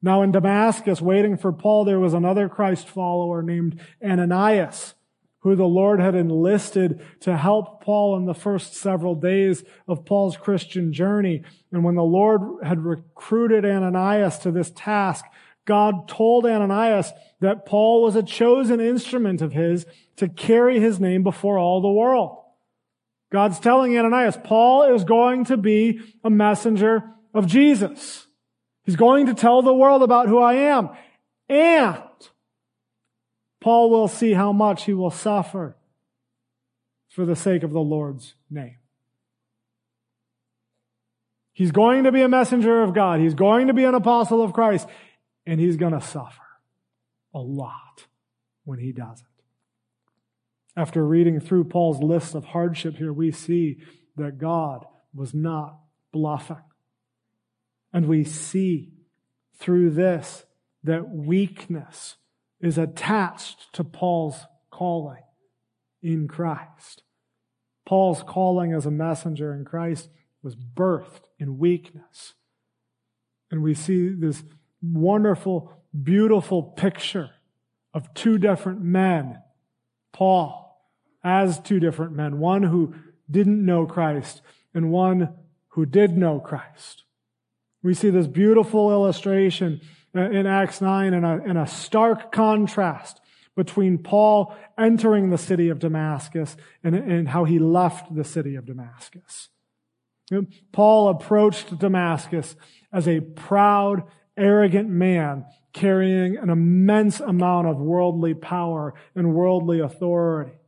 Now 0.00 0.22
in 0.22 0.32
Damascus, 0.32 1.02
waiting 1.02 1.36
for 1.36 1.52
Paul, 1.52 1.84
there 1.84 2.00
was 2.00 2.14
another 2.14 2.48
Christ 2.48 2.88
follower 2.88 3.42
named 3.42 3.80
Ananias, 4.02 4.94
who 5.40 5.54
the 5.54 5.66
Lord 5.66 6.00
had 6.00 6.14
enlisted 6.14 7.02
to 7.20 7.36
help 7.36 7.82
Paul 7.82 8.16
in 8.16 8.24
the 8.24 8.34
first 8.34 8.74
several 8.74 9.14
days 9.14 9.62
of 9.86 10.06
Paul's 10.06 10.38
Christian 10.38 10.92
journey. 10.92 11.42
And 11.70 11.84
when 11.84 11.96
the 11.96 12.02
Lord 12.02 12.64
had 12.64 12.84
recruited 12.84 13.66
Ananias 13.66 14.38
to 14.38 14.50
this 14.50 14.72
task, 14.74 15.26
God 15.66 16.08
told 16.08 16.46
Ananias 16.46 17.12
that 17.40 17.66
Paul 17.66 18.02
was 18.02 18.16
a 18.16 18.22
chosen 18.22 18.80
instrument 18.80 19.42
of 19.42 19.52
his 19.52 19.86
to 20.16 20.28
carry 20.28 20.78
his 20.78 21.00
name 21.00 21.22
before 21.22 21.58
all 21.58 21.80
the 21.80 21.90
world. 21.90 22.36
God's 23.32 23.58
telling 23.60 23.96
Ananias, 23.96 24.38
Paul 24.42 24.94
is 24.94 25.04
going 25.04 25.44
to 25.46 25.56
be 25.56 26.00
a 26.22 26.30
messenger 26.30 27.02
of 27.32 27.46
Jesus. 27.46 28.26
He's 28.84 28.96
going 28.96 29.26
to 29.26 29.34
tell 29.34 29.62
the 29.62 29.74
world 29.74 30.02
about 30.02 30.28
who 30.28 30.38
I 30.38 30.54
am. 30.54 30.90
And 31.48 32.02
Paul 33.60 33.90
will 33.90 34.08
see 34.08 34.32
how 34.32 34.52
much 34.52 34.84
he 34.84 34.94
will 34.94 35.10
suffer 35.10 35.76
for 37.08 37.24
the 37.24 37.36
sake 37.36 37.62
of 37.62 37.72
the 37.72 37.80
Lord's 37.80 38.34
name. 38.50 38.76
He's 41.52 41.72
going 41.72 42.04
to 42.04 42.12
be 42.12 42.22
a 42.22 42.28
messenger 42.28 42.82
of 42.82 42.94
God. 42.94 43.20
He's 43.20 43.34
going 43.34 43.66
to 43.66 43.74
be 43.74 43.84
an 43.84 43.94
apostle 43.94 44.42
of 44.42 44.52
Christ 44.52 44.88
and 45.46 45.60
he's 45.60 45.76
going 45.76 45.92
to 45.92 46.00
suffer 46.00 46.42
a 47.34 47.38
lot 47.38 48.06
when 48.64 48.78
he 48.78 48.92
doesn't. 48.92 49.26
After 50.76 51.06
reading 51.06 51.40
through 51.40 51.64
Paul's 51.64 52.02
list 52.02 52.34
of 52.34 52.46
hardship 52.46 52.96
here, 52.96 53.12
we 53.12 53.32
see 53.32 53.78
that 54.16 54.38
God 54.38 54.84
was 55.12 55.34
not 55.34 55.78
bluffing. 56.12 56.62
And 57.92 58.06
we 58.06 58.24
see 58.24 58.92
through 59.58 59.90
this 59.90 60.44
that 60.84 61.10
weakness 61.10 62.16
is 62.60 62.78
attached 62.78 63.72
to 63.74 63.84
Paul's 63.84 64.46
calling 64.70 65.22
in 66.02 66.28
Christ. 66.28 67.02
Paul's 67.84 68.22
calling 68.22 68.72
as 68.72 68.86
a 68.86 68.90
messenger 68.90 69.52
in 69.52 69.64
Christ 69.64 70.08
was 70.42 70.54
birthed 70.54 71.24
in 71.38 71.58
weakness. 71.58 72.34
And 73.50 73.62
we 73.62 73.74
see 73.74 74.10
this 74.10 74.44
wonderful, 74.80 75.79
beautiful 76.02 76.62
picture 76.62 77.30
of 77.92 78.12
two 78.14 78.38
different 78.38 78.80
men. 78.80 79.42
Paul 80.12 80.60
as 81.22 81.60
two 81.60 81.80
different 81.80 82.12
men, 82.12 82.38
one 82.38 82.62
who 82.62 82.94
didn't 83.30 83.64
know 83.64 83.86
Christ 83.86 84.42
and 84.74 84.90
one 84.90 85.34
who 85.68 85.86
did 85.86 86.16
know 86.16 86.40
Christ. 86.40 87.04
We 87.82 87.94
see 87.94 88.10
this 88.10 88.26
beautiful 88.26 88.90
illustration 88.90 89.80
in 90.14 90.46
Acts 90.46 90.80
9 90.80 91.14
in 91.14 91.24
a, 91.24 91.62
a 91.62 91.66
stark 91.66 92.32
contrast 92.32 93.20
between 93.56 93.98
Paul 93.98 94.54
entering 94.78 95.30
the 95.30 95.38
city 95.38 95.68
of 95.68 95.78
Damascus 95.78 96.56
and, 96.82 96.94
and 96.94 97.28
how 97.28 97.44
he 97.44 97.58
left 97.58 98.14
the 98.14 98.24
city 98.24 98.54
of 98.54 98.66
Damascus. 98.66 99.48
Paul 100.72 101.08
approached 101.08 101.78
Damascus 101.78 102.56
as 102.92 103.08
a 103.08 103.20
proud 103.20 104.04
arrogant 104.36 104.88
man 104.88 105.44
carrying 105.72 106.36
an 106.36 106.50
immense 106.50 107.20
amount 107.20 107.66
of 107.66 107.78
worldly 107.78 108.34
power 108.34 108.94
and 109.14 109.34
worldly 109.34 109.80
authority. 109.80 110.58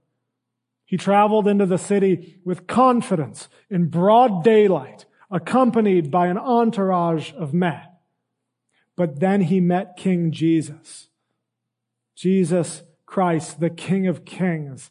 He 0.84 0.96
traveled 0.96 1.48
into 1.48 1.66
the 1.66 1.78
city 1.78 2.38
with 2.44 2.66
confidence 2.66 3.48
in 3.70 3.88
broad 3.88 4.44
daylight, 4.44 5.07
accompanied 5.30 6.11
by 6.11 6.26
an 6.26 6.38
entourage 6.38 7.32
of 7.32 7.55
men. 7.55 7.82
But 8.96 9.20
then 9.20 9.42
he 9.42 9.61
met 9.61 9.96
King 9.96 10.30
Jesus. 10.30 11.09
Jesus 12.14 12.82
Christ, 13.07 13.59
the 13.59 13.70
King 13.70 14.07
of 14.07 14.24
Kings. 14.24 14.90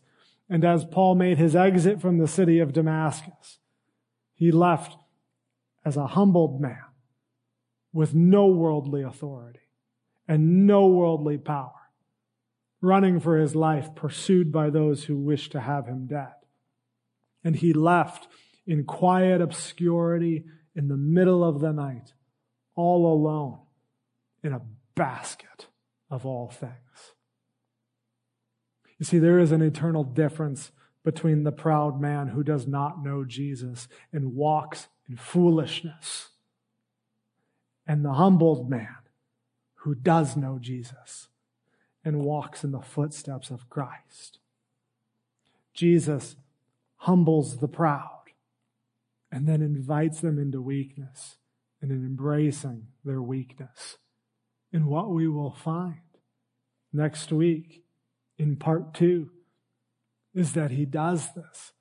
And 0.50 0.66
as 0.66 0.86
Paul 0.86 1.16
made 1.16 1.38
his 1.38 1.56
exit 1.56 2.02
from 2.02 2.18
the 2.18 2.28
city 2.28 2.60
of 2.60 2.74
Damascus, 2.74 3.60
he 4.34 4.52
left 4.52 4.98
as 5.86 5.98
a 5.98 6.08
humbled 6.08 6.60
man 6.60 6.84
with 7.94 8.14
no 8.14 8.48
worldly 8.48 9.04
authority 9.04 9.60
and 10.32 10.66
no 10.66 10.88
worldly 10.88 11.38
power, 11.38 11.74
running 12.80 13.20
for 13.20 13.38
his 13.38 13.54
life, 13.54 13.94
pursued 13.94 14.50
by 14.50 14.70
those 14.70 15.04
who 15.04 15.18
wished 15.18 15.52
to 15.52 15.60
have 15.60 15.88
him 15.88 16.08
dead. 16.08 16.32
And 17.44 17.58
he 17.58 17.74
left 17.74 18.30
in 18.66 18.86
quiet 18.86 19.42
obscurity 19.42 20.46
in 20.74 20.88
the 20.88 20.96
middle 20.96 21.44
of 21.44 21.60
the 21.60 21.74
night, 21.74 22.14
all 22.76 23.14
alone 23.14 23.60
in 24.42 24.54
a 24.54 24.62
basket 24.96 25.68
of 26.10 26.26
all 26.26 26.48
things. 26.48 26.72
You 29.00 29.06
see, 29.06 29.20
there 29.20 29.38
is 29.38 29.52
an 29.52 29.62
eternal 29.62 30.06
difference 30.06 30.72
between 31.04 31.44
the 31.44 31.52
proud 31.52 32.00
man 32.00 32.30
who 32.30 32.42
does 32.42 32.66
not 32.66 33.04
know 33.04 33.26
Jesus 33.26 33.90
and 34.14 34.34
walks 34.34 34.88
in 35.10 35.18
foolishness 35.18 36.30
and 37.86 38.06
the 38.06 38.14
humbled 38.14 38.70
man 38.70 38.96
who 39.82 39.96
does 39.96 40.38
know 40.38 40.60
Jesus 40.60 41.28
and 42.06 42.22
walks 42.22 42.64
in 42.64 42.72
the 42.72 42.82
footsteps 42.82 43.50
of 43.50 43.70
Christ. 43.70 44.38
Jesus 45.74 46.36
humbles 46.98 47.58
the 47.58 47.68
proud 47.68 48.22
and 49.32 49.48
then 49.48 49.62
invites 49.62 50.22
them 50.22 50.38
into 50.38 50.62
weakness 50.62 51.38
and 51.82 51.92
in 51.92 52.06
embracing 52.06 52.88
their 53.04 53.22
weakness. 53.22 53.98
And 54.72 54.86
what 54.86 55.10
we 55.10 55.28
will 55.28 55.52
find 55.52 56.02
next 56.94 57.32
week 57.32 57.84
in 58.38 58.58
part 58.58 58.94
two 58.94 59.32
is 60.36 60.54
that 60.54 60.72
he 60.72 60.86
does 60.86 61.34
this 61.34 61.74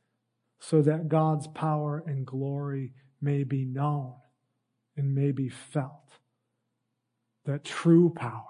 so 0.58 0.80
that 0.82 1.08
God's 1.08 1.48
power 1.48 2.02
and 2.06 2.26
glory 2.26 2.94
may 3.20 3.44
be 3.44 3.66
known 3.66 4.14
and 4.96 5.14
may 5.14 5.32
be 5.32 5.50
felt. 5.50 6.19
That 7.44 7.64
true 7.64 8.10
power, 8.10 8.44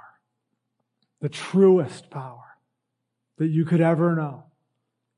the 1.20 1.28
truest 1.28 2.10
power 2.10 2.56
that 3.38 3.48
you 3.48 3.64
could 3.64 3.80
ever 3.80 4.14
know, 4.14 4.44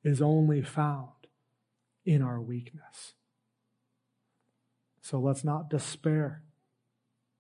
is 0.05 0.21
only 0.21 0.63
found 0.63 1.09
in 2.05 2.23
our 2.23 2.41
weakness. 2.41 3.15
So 5.01 5.19
let's 5.19 5.45
not 5.45 5.71
despair, 5.71 6.43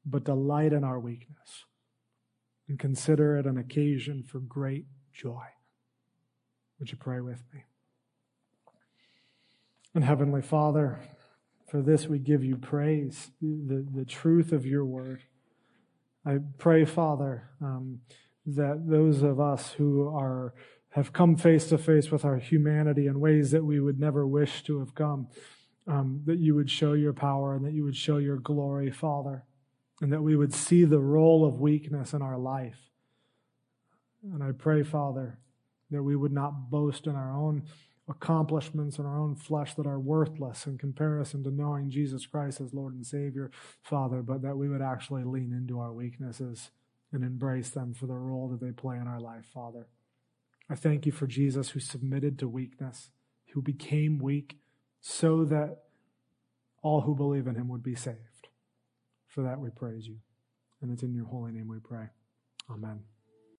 but 0.05 0.24
delight 0.24 0.72
in 0.72 0.85
our 0.85 0.99
weakness 0.99 1.64
and 2.68 2.78
consider 2.78 3.37
it 3.37 3.47
an 3.47 3.59
occasion 3.59 4.22
for 4.22 4.39
great 4.39 4.87
joy. 5.12 5.45
Would 6.78 6.91
you 6.91 6.97
pray 6.97 7.20
with 7.20 7.43
me? 7.53 7.64
And 9.95 10.05
Heavenly 10.05 10.43
Father, 10.43 10.99
for 11.68 11.83
this 11.83 12.09
we 12.09 12.18
give 12.18 12.43
you 12.43 12.57
praise, 12.57 13.30
the, 13.41 13.87
the 13.95 14.05
truth 14.05 14.53
of 14.53 14.66
your 14.66 14.85
word. 14.85 15.22
I 16.25 16.39
pray, 16.59 16.85
Father, 16.85 17.51
um, 17.61 18.01
that 18.47 18.85
those 18.87 19.23
of 19.23 19.41
us 19.41 19.73
who 19.73 20.09
are 20.09 20.55
have 20.91 21.12
come 21.12 21.37
face 21.37 21.68
to 21.70 21.79
face 21.79 22.11
with 22.11 22.25
our 22.25 22.37
humanity 22.37 23.07
in 23.07 23.18
ways 23.18 23.51
that 23.51 23.64
we 23.64 23.81
would 23.81 23.99
never 23.99 24.27
wish 24.27 24.62
to 24.62 24.79
have 24.79 24.95
come, 24.95 25.27
um, 25.87 26.20
that 26.27 26.39
you 26.39 26.55
would 26.55 26.70
show 26.70 26.93
your 26.93 27.14
power 27.14 27.55
and 27.55 27.64
that 27.64 27.73
you 27.73 27.83
would 27.83 27.97
show 27.97 28.18
your 28.18 28.37
glory, 28.37 28.91
Father, 28.91 29.43
and 30.03 30.12
that 30.12 30.23
we 30.23 30.37
would 30.37 30.53
see 30.53 30.85
the 30.85 31.01
role 31.01 31.47
of 31.47 31.61
weakness 31.61 32.12
in 32.12 32.20
our 32.20 32.37
life. 32.37 32.77
And 34.23 34.43
I 34.43 34.53
pray, 34.53 34.83
Father, 34.83 35.39
that 35.91 36.03
we 36.03 36.14
would 36.14 36.33
not 36.33 36.70
boast 36.70 37.07
in 37.07 37.16
our 37.16 37.35
own 37.35 37.62
accomplishments 38.13 38.99
in 38.99 39.07
our 39.07 39.19
own 39.19 39.35
flesh 39.35 39.75
that 39.75 39.87
are 39.87 39.99
worthless 39.99 40.67
in 40.67 40.79
comparison 40.79 41.43
to 41.43 41.51
knowing 41.51 41.91
Jesus 41.91 42.27
Christ 42.27 42.61
as 42.61 42.75
Lord 42.75 42.95
and 42.95 43.07
Savior, 43.07 43.51
Father, 43.83 44.23
but 44.23 44.43
that 44.43 44.57
we 44.57 44.69
would 44.69 44.83
actually 44.83 45.25
lean 45.25 45.53
into 45.53 45.81
our 45.81 45.93
weaknesses 45.93 46.71
and 47.13 47.25
embrace 47.25 47.71
them 47.71 47.95
for 47.95 48.07
the 48.07 48.15
role 48.15 48.49
that 48.49 48.61
they 48.65 48.73
play 48.73 48.97
in 48.97 49.09
our 49.09 49.21
life, 49.21 49.47
Father. 49.53 49.89
I 50.71 50.75
thank 50.75 51.07
you 51.07 51.13
for 51.13 51.27
Jesus 51.27 51.71
who 51.71 51.81
submitted 51.81 52.39
to 52.39 52.49
weakness, 52.49 53.11
who 53.53 53.63
became 53.63 54.19
weak 54.19 54.59
so 55.01 55.45
that 55.45 55.85
all 56.83 57.03
who 57.03 57.15
believe 57.15 57.47
in 57.47 57.55
him 57.55 57.69
would 57.69 57.83
be 57.83 57.95
saved. 57.95 58.49
For 59.27 59.43
that 59.43 59.61
we 59.61 59.71
praise 59.71 60.07
you. 60.07 60.19
And 60.81 60.93
it's 60.93 61.03
in 61.03 61.15
your 61.15 61.27
holy 61.27 61.53
name 61.53 61.69
we 61.69 61.79
pray. 61.79 62.09
Amen. 62.71 63.12